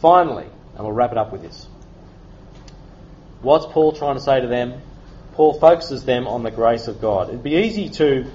Finally, 0.00 0.46
and 0.74 0.84
we'll 0.84 0.92
wrap 0.92 1.12
it 1.12 1.18
up 1.18 1.32
with 1.32 1.42
this. 1.42 1.66
What's 3.40 3.66
Paul 3.66 3.92
trying 3.92 4.16
to 4.16 4.20
say 4.20 4.40
to 4.40 4.46
them? 4.46 4.80
Paul 5.34 5.58
focuses 5.58 6.04
them 6.04 6.26
on 6.26 6.42
the 6.42 6.50
grace 6.50 6.88
of 6.88 7.00
God. 7.00 7.28
It'd 7.28 7.42
be 7.42 7.56
easy 7.56 7.88
to 7.90 8.30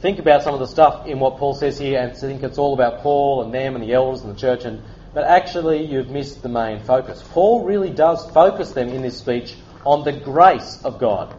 think 0.00 0.18
about 0.18 0.42
some 0.42 0.54
of 0.54 0.60
the 0.60 0.66
stuff 0.66 1.06
in 1.06 1.18
what 1.18 1.36
Paul 1.36 1.54
says 1.54 1.78
here 1.78 2.00
and 2.00 2.16
think 2.16 2.42
it's 2.42 2.58
all 2.58 2.74
about 2.74 3.00
Paul 3.00 3.42
and 3.42 3.52
them 3.52 3.74
and 3.74 3.84
the 3.84 3.92
elders 3.92 4.22
and 4.22 4.34
the 4.34 4.38
church, 4.38 4.64
and, 4.64 4.82
but 5.12 5.24
actually 5.24 5.84
you've 5.84 6.10
missed 6.10 6.42
the 6.42 6.48
main 6.48 6.80
focus. 6.80 7.22
Paul 7.32 7.64
really 7.64 7.90
does 7.90 8.28
focus 8.30 8.72
them 8.72 8.88
in 8.88 9.02
this 9.02 9.18
speech 9.18 9.54
on 9.84 10.04
the 10.04 10.12
grace 10.12 10.80
of 10.84 10.98
God. 10.98 11.34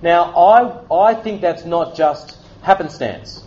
Now, 0.00 0.32
I, 0.36 1.10
I 1.10 1.14
think 1.14 1.40
that's 1.40 1.64
not 1.64 1.96
just 1.96 2.36
happenstance. 2.62 3.44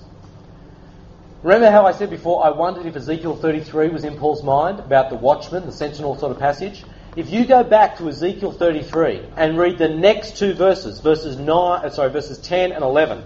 Remember 1.44 1.72
how 1.72 1.86
I 1.86 1.94
said 1.94 2.10
before, 2.10 2.46
I 2.46 2.50
wondered 2.50 2.86
if 2.86 2.96
Ezekiel 2.96 3.36
33 3.36 3.90
was 3.90 4.04
in 4.04 4.18
Paul's 4.18 4.44
mind 4.44 4.80
about 4.80 5.10
the 5.10 5.16
watchman, 5.16 5.66
the 5.66 5.72
sentinel 5.72 6.18
sort 6.18 6.32
of 6.32 6.40
passage? 6.40 6.84
If 7.16 7.30
you 7.30 7.46
go 7.46 7.64
back 7.64 7.98
to 7.98 8.08
Ezekiel 8.08 8.52
33 8.52 9.26
and 9.38 9.58
read 9.58 9.78
the 9.78 9.90
next 9.90 10.38
two 10.38 10.54
verses, 10.54 11.00
verses 11.00 11.38
9, 11.38 11.50
uh, 11.50 11.90
sorry, 11.90 12.12
verses 12.12 12.38
10 12.38 12.74
and 12.74 12.84
11, 12.84 13.24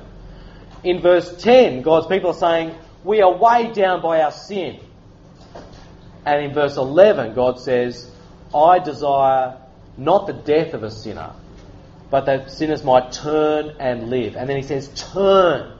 in 0.83 1.01
verse 1.01 1.41
10, 1.41 1.81
God's 1.81 2.07
people 2.07 2.31
are 2.31 2.33
saying, 2.33 2.75
We 3.03 3.21
are 3.21 3.35
weighed 3.35 3.73
down 3.73 4.01
by 4.01 4.21
our 4.21 4.31
sin. 4.31 4.79
And 6.25 6.43
in 6.43 6.53
verse 6.53 6.77
11, 6.77 7.35
God 7.35 7.59
says, 7.59 8.09
I 8.53 8.79
desire 8.79 9.57
not 9.97 10.27
the 10.27 10.33
death 10.33 10.73
of 10.73 10.83
a 10.83 10.91
sinner, 10.91 11.33
but 12.09 12.25
that 12.25 12.51
sinners 12.51 12.83
might 12.83 13.11
turn 13.11 13.75
and 13.79 14.09
live. 14.09 14.35
And 14.35 14.49
then 14.49 14.57
he 14.57 14.63
says, 14.63 14.89
Turn. 15.13 15.77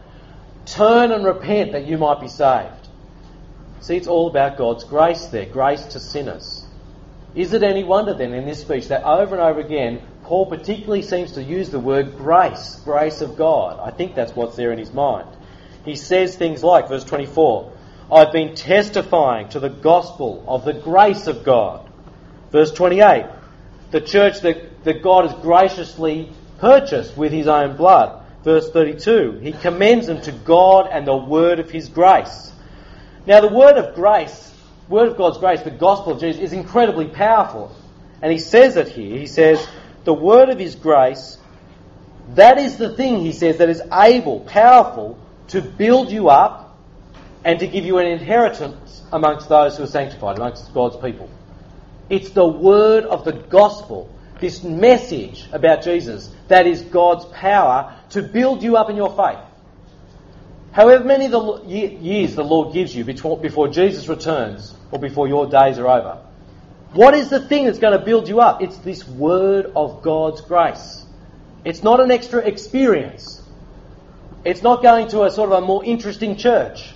Turn 0.65 1.11
and 1.11 1.23
repent 1.23 1.73
that 1.73 1.85
you 1.85 1.97
might 1.97 2.19
be 2.19 2.27
saved. 2.27 2.87
See, 3.81 3.95
it's 3.95 4.07
all 4.07 4.27
about 4.27 4.57
God's 4.57 4.83
grace 4.83 5.25
there, 5.27 5.45
grace 5.45 5.83
to 5.87 5.99
sinners. 5.99 6.65
Is 7.35 7.53
it 7.53 7.61
any 7.61 7.83
wonder 7.83 8.13
then 8.13 8.33
in 8.33 8.45
this 8.45 8.61
speech 8.61 8.87
that 8.87 9.03
over 9.03 9.35
and 9.35 9.43
over 9.43 9.59
again, 9.59 10.01
Paul 10.25 10.47
particularly 10.47 11.03
seems 11.03 11.33
to 11.33 11.43
use 11.43 11.69
the 11.69 11.79
word 11.79 12.17
grace, 12.17 12.81
grace 12.83 13.21
of 13.21 13.37
God? 13.37 13.79
I 13.79 13.91
think 13.91 14.15
that's 14.15 14.35
what's 14.35 14.55
there 14.55 14.71
in 14.71 14.79
his 14.79 14.91
mind. 14.91 15.29
He 15.85 15.95
says 15.95 16.35
things 16.35 16.63
like, 16.63 16.87
verse 16.89 17.03
24, 17.03 17.71
I've 18.11 18.31
been 18.31 18.55
testifying 18.55 19.49
to 19.49 19.59
the 19.59 19.69
gospel 19.69 20.43
of 20.47 20.65
the 20.65 20.73
grace 20.73 21.27
of 21.27 21.43
God. 21.43 21.87
Verse 22.51 22.71
28, 22.71 23.27
the 23.91 24.01
church 24.01 24.41
that, 24.41 24.83
that 24.83 25.03
God 25.03 25.29
has 25.29 25.39
graciously 25.41 26.31
purchased 26.57 27.15
with 27.15 27.31
his 27.31 27.47
own 27.47 27.77
blood. 27.77 28.23
Verse 28.43 28.71
32, 28.71 29.39
he 29.43 29.51
commends 29.51 30.07
them 30.07 30.21
to 30.21 30.31
God 30.31 30.87
and 30.91 31.05
the 31.05 31.15
word 31.15 31.59
of 31.59 31.69
his 31.69 31.87
grace. 31.87 32.51
Now, 33.27 33.41
the 33.41 33.53
word 33.53 33.77
of 33.77 33.93
grace, 33.93 34.53
word 34.89 35.09
of 35.09 35.17
God's 35.17 35.37
grace, 35.37 35.61
the 35.61 35.69
gospel 35.69 36.13
of 36.13 36.19
Jesus, 36.19 36.41
is 36.41 36.53
incredibly 36.53 37.07
powerful. 37.07 37.75
And 38.23 38.31
he 38.31 38.39
says 38.39 38.75
it 38.75 38.87
here. 38.87 39.17
He 39.17 39.27
says, 39.27 39.67
the 40.05 40.13
word 40.13 40.49
of 40.49 40.59
his 40.59 40.75
grace, 40.75 41.37
that 42.35 42.57
is 42.57 42.77
the 42.77 42.95
thing, 42.95 43.19
he 43.19 43.31
says, 43.31 43.57
that 43.57 43.69
is 43.69 43.81
able, 43.91 44.39
powerful, 44.41 45.19
to 45.49 45.61
build 45.61 46.11
you 46.11 46.29
up 46.29 46.77
and 47.43 47.59
to 47.59 47.67
give 47.67 47.85
you 47.85 47.97
an 47.97 48.07
inheritance 48.07 49.03
amongst 49.11 49.49
those 49.49 49.77
who 49.77 49.83
are 49.83 49.87
sanctified, 49.87 50.37
amongst 50.37 50.73
God's 50.73 50.97
people. 50.97 51.29
It's 52.09 52.29
the 52.31 52.47
word 52.47 53.03
of 53.05 53.25
the 53.25 53.33
gospel, 53.33 54.09
this 54.39 54.63
message 54.63 55.45
about 55.51 55.83
Jesus, 55.83 56.33
that 56.47 56.67
is 56.67 56.81
God's 56.81 57.25
power 57.25 57.95
to 58.11 58.21
build 58.21 58.63
you 58.63 58.77
up 58.77 58.89
in 58.89 58.95
your 58.95 59.15
faith. 59.15 59.43
However 60.71 61.03
many 61.03 61.27
the 61.27 61.61
years 61.65 62.35
the 62.35 62.43
Lord 62.43 62.73
gives 62.73 62.95
you 62.95 63.05
before 63.05 63.67
Jesus 63.69 64.07
returns 64.07 64.73
or 64.91 64.99
before 64.99 65.27
your 65.27 65.47
days 65.47 65.79
are 65.79 65.87
over, 65.87 66.21
what 66.95 67.13
is 67.13 67.29
the 67.29 67.41
thing 67.41 67.65
that's 67.65 67.77
going 67.79 67.97
to 67.97 68.05
build 68.05 68.29
you 68.29 68.39
up? 68.39 68.61
It's 68.61 68.77
this 68.77 69.05
word 69.05 69.73
of 69.75 70.01
God's 70.01 70.39
grace. 70.39 71.05
It's 71.65 71.83
not 71.83 71.99
an 71.99 72.09
extra 72.09 72.39
experience. 72.39 73.43
It's 74.45 74.61
not 74.61 74.81
going 74.81 75.09
to 75.09 75.23
a 75.23 75.31
sort 75.31 75.51
of 75.51 75.61
a 75.61 75.65
more 75.65 75.83
interesting 75.83 76.37
church. 76.37 76.93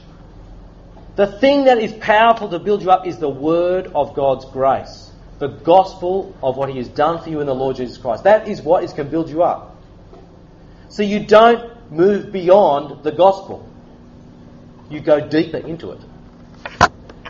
The 1.18 1.28
thing 1.28 1.66
that 1.66 1.80
is 1.80 1.92
powerful 1.92 2.48
to 2.48 2.60
build 2.60 2.82
you 2.82 2.92
up 2.92 3.06
is 3.06 3.18
the 3.18 3.28
word 3.28 3.88
of 3.88 4.14
God's 4.16 4.46
grace, 4.46 5.12
the 5.38 5.50
gospel 5.50 6.34
of 6.42 6.56
what 6.56 6.70
He 6.70 6.78
has 6.78 6.88
done 6.88 7.22
for 7.22 7.30
you 7.30 7.42
in 7.42 7.46
the 7.48 7.56
Lord 7.56 7.76
Jesus 7.76 7.98
Christ. 7.98 8.24
That 8.24 8.48
is 8.48 8.62
what 8.62 8.86
is 8.86 8.94
can 8.94 9.10
build 9.10 9.30
you 9.30 9.44
up. 9.44 9.76
So 10.88 11.04
you 11.04 11.26
don't 11.26 11.92
move 11.92 12.32
beyond 12.32 13.04
the 13.04 13.12
gospel. 13.12 13.70
You 14.90 15.02
go 15.02 15.28
deeper 15.28 15.58
into 15.58 15.92
it. 15.92 16.00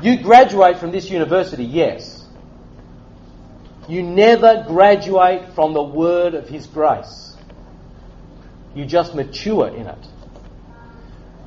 You 0.03 0.21
graduate 0.21 0.77
from 0.77 0.91
this 0.91 1.10
university, 1.10 1.65
yes. 1.65 2.18
You 3.89 4.04
never 4.04 4.63
graduate 4.67 5.54
from 5.56 5.73
the 5.73 5.82
word 5.82 6.36
of 6.36 6.47
His 6.47 6.67
grace. 6.67 7.36
You 8.75 8.86
just 8.86 9.15
mature 9.15 9.67
in 9.67 9.88
it. 9.88 10.08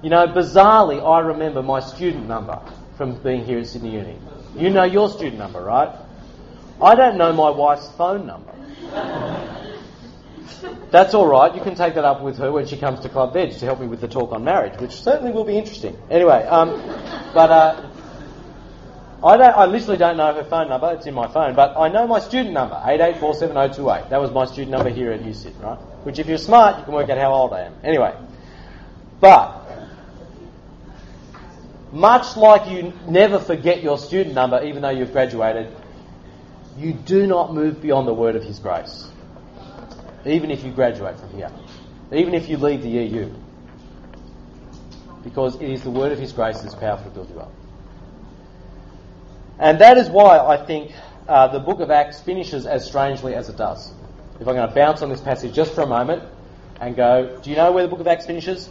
You 0.02 0.10
know, 0.10 0.26
bizarrely, 0.26 1.00
I 1.00 1.20
remember 1.20 1.62
my 1.62 1.78
student 1.78 2.26
number 2.26 2.60
from 2.96 3.14
being 3.22 3.44
here 3.44 3.58
at 3.60 3.68
Sydney 3.68 3.92
Uni. 3.92 4.18
You 4.56 4.70
know 4.70 4.82
your 4.82 5.08
student 5.08 5.38
number, 5.38 5.62
right? 5.62 5.96
I 6.82 6.96
don't 6.96 7.16
know 7.16 7.32
my 7.32 7.50
wife's 7.50 7.88
phone 7.90 8.26
number. 8.26 8.52
That's 10.90 11.14
all 11.14 11.26
right. 11.26 11.54
You 11.54 11.60
can 11.60 11.76
take 11.76 11.94
that 11.94 12.04
up 12.04 12.22
with 12.22 12.38
her 12.38 12.50
when 12.50 12.66
she 12.66 12.76
comes 12.76 13.00
to 13.00 13.08
Club 13.08 13.32
Veg 13.32 13.52
to 13.52 13.64
help 13.64 13.80
me 13.80 13.86
with 13.86 14.00
the 14.00 14.08
talk 14.08 14.32
on 14.32 14.42
marriage, 14.42 14.78
which 14.80 15.00
certainly 15.00 15.30
will 15.30 15.44
be 15.44 15.56
interesting. 15.56 15.96
Anyway, 16.10 16.44
um, 16.44 16.70
but 17.32 17.50
uh, 17.50 17.90
I 19.24 19.36
don't. 19.36 19.56
I 19.56 19.66
literally 19.66 19.98
don't 19.98 20.16
know 20.16 20.34
her 20.34 20.44
phone 20.44 20.68
number. 20.68 20.92
It's 20.94 21.06
in 21.06 21.14
my 21.14 21.28
phone, 21.28 21.54
but 21.54 21.76
I 21.76 21.88
know 21.88 22.08
my 22.08 22.18
student 22.18 22.54
number 22.54 22.80
eight 22.86 23.00
eight 23.00 23.18
four 23.18 23.34
seven 23.34 23.54
zero 23.54 23.68
oh 23.68 23.72
two 23.72 23.90
eight. 23.90 24.10
That 24.10 24.20
was 24.20 24.32
my 24.32 24.46
student 24.46 24.70
number 24.70 24.90
here 24.90 25.12
at 25.12 25.20
USyd, 25.20 25.60
right? 25.62 25.78
Which, 26.04 26.18
if 26.18 26.26
you're 26.26 26.38
smart, 26.38 26.78
you 26.78 26.84
can 26.84 26.92
work 26.92 27.08
out 27.08 27.18
how 27.18 27.32
old 27.32 27.52
I 27.52 27.62
am. 27.62 27.74
Anyway, 27.84 28.12
but 29.20 29.62
much 31.92 32.36
like 32.36 32.68
you 32.70 32.92
never 33.06 33.38
forget 33.38 33.82
your 33.82 33.98
student 33.98 34.34
number 34.34 34.62
even 34.64 34.82
though 34.82 34.90
you've 34.90 35.12
graduated, 35.12 35.72
you 36.76 36.92
do 36.92 37.26
not 37.26 37.54
move 37.54 37.80
beyond 37.80 38.08
the 38.08 38.14
word 38.14 38.34
of 38.34 38.42
His 38.42 38.58
grace. 38.58 39.08
Even 40.26 40.50
if 40.50 40.64
you 40.64 40.72
graduate 40.72 41.18
from 41.18 41.30
here. 41.30 41.52
Even 42.12 42.34
if 42.34 42.48
you 42.48 42.56
leave 42.56 42.82
the 42.82 42.88
EU. 42.88 43.32
Because 45.22 45.54
it 45.56 45.70
is 45.70 45.82
the 45.82 45.90
word 45.90 46.10
of 46.12 46.18
His 46.18 46.32
grace 46.32 46.60
that's 46.60 46.74
powerful 46.74 47.04
to 47.04 47.10
build 47.10 47.30
you 47.30 47.40
up. 47.40 47.52
And 49.62 49.80
that 49.80 49.96
is 49.96 50.10
why 50.10 50.38
I 50.38 50.58
think 50.58 50.92
uh, 51.26 51.48
the 51.48 51.60
book 51.60 51.80
of 51.80 51.90
Acts 51.90 52.20
finishes 52.20 52.66
as 52.66 52.84
strangely 52.84 53.34
as 53.34 53.48
it 53.48 53.56
does. 53.56 53.92
If 54.40 54.46
I'm 54.48 54.54
going 54.54 54.68
to 54.68 54.74
bounce 54.74 55.00
on 55.00 55.08
this 55.08 55.20
passage 55.20 55.54
just 55.54 55.74
for 55.74 55.80
a 55.80 55.86
moment 55.86 56.24
and 56.80 56.94
go, 56.94 57.38
do 57.42 57.48
you 57.48 57.56
know 57.56 57.72
where 57.72 57.84
the 57.84 57.88
book 57.88 58.00
of 58.00 58.06
Acts 58.08 58.26
finishes? 58.26 58.68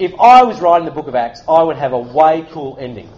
if 0.00 0.18
I 0.18 0.44
was 0.44 0.60
writing 0.60 0.86
the 0.86 0.92
book 0.92 1.08
of 1.08 1.14
Acts, 1.14 1.42
I 1.46 1.62
would 1.62 1.76
have 1.76 1.92
a 1.92 1.98
way 1.98 2.46
cool 2.50 2.78
ending. 2.80 3.08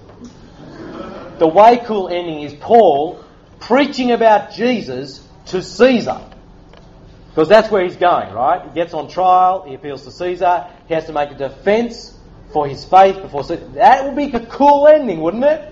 The 1.39 1.47
way 1.47 1.81
cool 1.85 2.09
ending 2.09 2.43
is 2.43 2.53
Paul 2.55 3.25
preaching 3.61 4.11
about 4.11 4.53
Jesus 4.53 5.27
to 5.47 5.63
Caesar. 5.63 6.21
Because 7.29 7.49
that's 7.49 7.71
where 7.71 7.85
he's 7.85 7.97
going, 7.97 8.35
right? 8.35 8.69
He 8.69 8.75
gets 8.75 8.95
on 8.95 9.09
trial, 9.09 9.63
he 9.63 9.75
appeals 9.75 10.03
to 10.05 10.11
Caesar, 10.11 10.67
he 10.89 10.95
has 10.95 11.07
to 11.07 11.13
make 11.13 11.31
a 11.31 11.35
defense 11.35 12.19
for 12.53 12.67
his 12.67 12.85
faith 12.85 13.23
before 13.23 13.45
Caesar. 13.45 13.69
That 13.75 14.05
would 14.05 14.17
be 14.17 14.37
a 14.37 14.45
cool 14.47 14.89
ending, 14.89 15.21
wouldn't 15.21 15.45
it? 15.45 15.72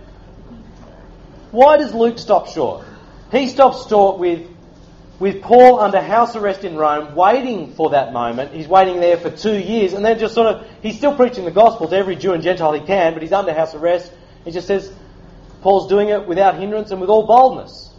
Why 1.50 1.78
does 1.78 1.94
Luke 1.94 2.18
stop 2.18 2.48
short? 2.48 2.84
He 3.32 3.48
stops 3.48 3.88
short 3.88 4.18
with 4.18 4.48
with 5.20 5.42
Paul 5.42 5.80
under 5.80 6.00
house 6.00 6.34
arrest 6.34 6.64
in 6.64 6.76
Rome, 6.76 7.14
waiting 7.14 7.74
for 7.74 7.90
that 7.90 8.12
moment. 8.14 8.52
He's 8.52 8.66
waiting 8.66 9.00
there 9.00 9.18
for 9.18 9.30
two 9.30 9.56
years, 9.56 9.92
and 9.92 10.02
then 10.02 10.18
just 10.18 10.34
sort 10.34 10.46
of, 10.46 10.66
he's 10.82 10.96
still 10.96 11.14
preaching 11.14 11.44
the 11.44 11.50
gospel 11.50 11.86
to 11.88 11.94
every 11.94 12.16
Jew 12.16 12.32
and 12.32 12.42
Gentile 12.42 12.72
he 12.72 12.80
can, 12.80 13.12
but 13.12 13.22
he's 13.22 13.32
under 13.32 13.52
house 13.52 13.74
arrest. 13.74 14.10
He 14.46 14.50
just 14.50 14.66
says, 14.66 14.90
Paul's 15.60 15.88
doing 15.90 16.08
it 16.08 16.26
without 16.26 16.58
hindrance 16.58 16.90
and 16.90 17.02
with 17.02 17.10
all 17.10 17.26
boldness. 17.26 17.92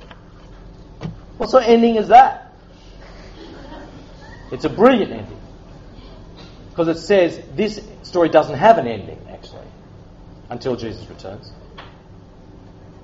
What 1.38 1.52
sort 1.52 1.64
of 1.64 1.70
ending 1.70 1.96
is 1.96 2.08
that? 2.08 2.52
It's 4.52 4.66
a 4.66 4.70
brilliant 4.70 5.12
ending. 5.12 5.40
Because 6.70 6.88
it 6.88 6.98
says 6.98 7.40
this 7.56 7.80
story 8.02 8.30
doesn't 8.30 8.58
have 8.58 8.80
an 8.80 8.88
ending, 8.88 9.20
actually, 9.30 9.68
until 10.50 10.76
Jesus 10.76 11.08
returns. 11.08 11.52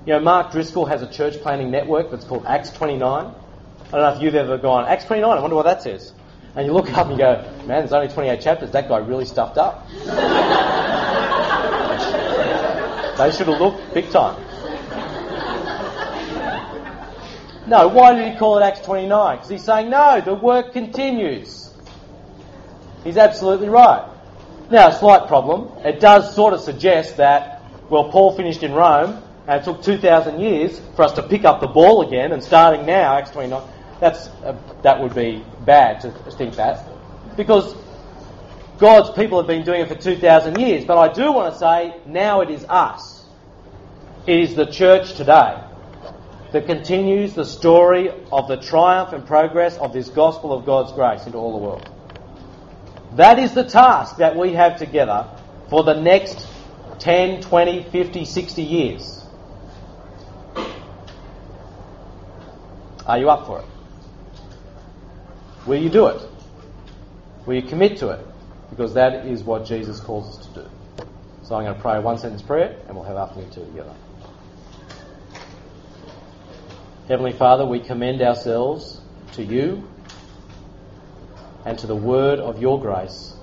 You 0.08 0.14
know, 0.14 0.20
Mark 0.20 0.52
Driscoll 0.52 0.86
has 0.86 1.02
a 1.02 1.06
church 1.06 1.34
planning 1.42 1.70
network 1.70 2.10
that's 2.10 2.24
called 2.24 2.46
Acts 2.46 2.70
29. 2.70 3.26
I 3.26 3.90
don't 3.90 3.92
know 3.92 4.08
if 4.16 4.22
you've 4.22 4.34
ever 4.36 4.56
gone, 4.56 4.86
Acts 4.88 5.04
29, 5.04 5.36
I 5.36 5.38
wonder 5.38 5.54
what 5.54 5.66
that 5.66 5.82
says. 5.82 6.14
And 6.56 6.64
you 6.64 6.72
look 6.72 6.90
up 6.96 7.08
and 7.08 7.12
you 7.12 7.18
go, 7.18 7.42
man, 7.66 7.80
there's 7.80 7.92
only 7.92 8.08
28 8.08 8.40
chapters. 8.40 8.70
That 8.70 8.88
guy 8.88 8.96
really 9.00 9.26
stuffed 9.26 9.58
up. 9.58 9.86
they 13.18 13.30
should 13.32 13.48
have 13.48 13.60
looked 13.60 13.92
big 13.92 14.08
time. 14.08 14.42
No, 17.66 17.88
why 17.88 18.14
did 18.14 18.32
he 18.32 18.38
call 18.38 18.56
it 18.56 18.62
Acts 18.62 18.80
29? 18.80 19.36
Because 19.36 19.50
he's 19.50 19.62
saying, 19.62 19.90
no, 19.90 20.22
the 20.22 20.32
work 20.32 20.72
continues. 20.72 21.70
He's 23.04 23.18
absolutely 23.18 23.68
right. 23.68 24.10
Now, 24.70 24.88
a 24.88 24.98
slight 24.98 25.28
problem. 25.28 25.70
It 25.84 26.00
does 26.00 26.34
sort 26.34 26.54
of 26.54 26.60
suggest 26.60 27.18
that, 27.18 27.62
well, 27.90 28.10
Paul 28.10 28.34
finished 28.34 28.62
in 28.62 28.72
Rome, 28.72 29.22
and 29.48 29.62
it 29.62 29.64
took 29.64 29.82
2,000 29.82 30.40
years 30.40 30.78
for 30.94 31.02
us 31.04 31.14
to 31.14 31.22
pick 31.22 31.46
up 31.46 31.60
the 31.60 31.66
ball 31.66 32.06
again, 32.06 32.32
and 32.32 32.44
starting 32.44 32.84
now, 32.84 33.16
Acts 33.16 33.30
29, 33.30 33.62
that's, 33.98 34.28
uh, 34.44 34.54
that 34.82 35.00
would 35.00 35.14
be 35.14 35.42
bad 35.64 36.02
to 36.02 36.12
think 36.32 36.54
that. 36.56 36.84
Because 37.34 37.74
God's 38.78 39.10
people 39.18 39.38
have 39.38 39.46
been 39.46 39.64
doing 39.64 39.80
it 39.80 39.88
for 39.88 39.94
2,000 39.94 40.60
years. 40.60 40.84
But 40.84 40.98
I 40.98 41.12
do 41.12 41.32
want 41.32 41.52
to 41.52 41.58
say, 41.58 41.96
now 42.06 42.42
it 42.42 42.50
is 42.50 42.64
us. 42.68 43.24
It 44.26 44.38
is 44.38 44.54
the 44.54 44.66
church 44.66 45.14
today 45.14 45.58
that 46.52 46.66
continues 46.66 47.34
the 47.34 47.44
story 47.44 48.10
of 48.30 48.48
the 48.48 48.56
triumph 48.56 49.12
and 49.12 49.26
progress 49.26 49.78
of 49.78 49.94
this 49.94 50.10
gospel 50.10 50.52
of 50.52 50.66
God's 50.66 50.92
grace 50.92 51.26
into 51.26 51.38
all 51.38 51.52
the 51.52 51.64
world. 51.64 51.90
That 53.16 53.38
is 53.38 53.54
the 53.54 53.64
task 53.64 54.18
that 54.18 54.36
we 54.36 54.52
have 54.52 54.78
together 54.78 55.26
for 55.70 55.82
the 55.84 55.98
next 56.00 56.46
10, 56.98 57.40
20, 57.40 57.84
50, 57.84 58.24
60 58.24 58.62
years. 58.62 59.24
Are 63.08 63.18
you 63.18 63.30
up 63.30 63.46
for 63.46 63.60
it? 63.60 63.64
Will 65.66 65.80
you 65.80 65.88
do 65.88 66.08
it? 66.08 66.20
Will 67.46 67.54
you 67.54 67.62
commit 67.62 67.96
to 67.98 68.10
it? 68.10 68.26
Because 68.68 68.94
that 68.94 69.26
is 69.26 69.42
what 69.42 69.64
Jesus 69.64 69.98
calls 69.98 70.38
us 70.38 70.46
to 70.46 70.54
do. 70.62 70.70
So 71.42 71.56
I'm 71.56 71.64
going 71.64 71.74
to 71.74 71.80
pray 71.80 71.96
a 71.96 72.00
one 72.02 72.18
sentence 72.18 72.42
prayer 72.42 72.76
and 72.86 72.94
we'll 72.94 73.06
have 73.06 73.16
afternoon 73.16 73.48
tea 73.50 73.64
together. 73.64 73.94
Heavenly 77.08 77.32
Father, 77.32 77.64
we 77.64 77.80
commend 77.80 78.20
ourselves 78.20 79.00
to 79.32 79.42
you 79.42 79.88
and 81.64 81.78
to 81.78 81.86
the 81.86 81.96
word 81.96 82.38
of 82.38 82.60
your 82.60 82.78
grace, 82.78 83.34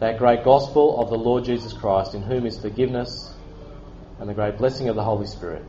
that 0.00 0.16
great 0.16 0.42
gospel 0.42 0.98
of 0.98 1.10
the 1.10 1.18
Lord 1.18 1.44
Jesus 1.44 1.74
Christ, 1.74 2.14
in 2.14 2.22
whom 2.22 2.46
is 2.46 2.58
forgiveness 2.58 3.34
and 4.18 4.26
the 4.26 4.34
great 4.34 4.56
blessing 4.56 4.88
of 4.88 4.96
the 4.96 5.04
Holy 5.04 5.26
Spirit. 5.26 5.62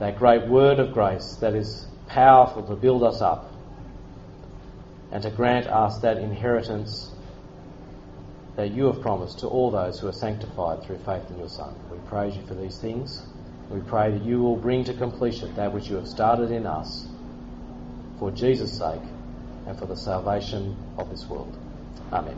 That 0.00 0.18
great 0.18 0.48
word 0.48 0.80
of 0.80 0.92
grace 0.92 1.36
that 1.40 1.54
is 1.54 1.86
powerful 2.08 2.62
to 2.64 2.74
build 2.74 3.04
us 3.04 3.20
up 3.20 3.52
and 5.12 5.22
to 5.22 5.30
grant 5.30 5.66
us 5.66 5.98
that 6.00 6.16
inheritance 6.16 7.12
that 8.56 8.72
you 8.72 8.86
have 8.86 9.00
promised 9.00 9.40
to 9.40 9.46
all 9.46 9.70
those 9.70 10.00
who 10.00 10.08
are 10.08 10.12
sanctified 10.12 10.82
through 10.82 10.98
faith 10.98 11.30
in 11.30 11.38
your 11.38 11.48
Son. 11.48 11.74
We 11.90 11.98
praise 12.08 12.36
you 12.36 12.44
for 12.46 12.54
these 12.54 12.78
things. 12.78 13.22
We 13.70 13.80
pray 13.80 14.10
that 14.10 14.24
you 14.24 14.40
will 14.40 14.56
bring 14.56 14.84
to 14.84 14.94
completion 14.94 15.54
that 15.54 15.72
which 15.72 15.88
you 15.88 15.96
have 15.96 16.08
started 16.08 16.50
in 16.50 16.66
us 16.66 17.06
for 18.18 18.30
Jesus' 18.30 18.76
sake 18.76 19.02
and 19.66 19.78
for 19.78 19.86
the 19.86 19.96
salvation 19.96 20.76
of 20.98 21.08
this 21.10 21.26
world. 21.26 21.56
Amen. 22.12 22.36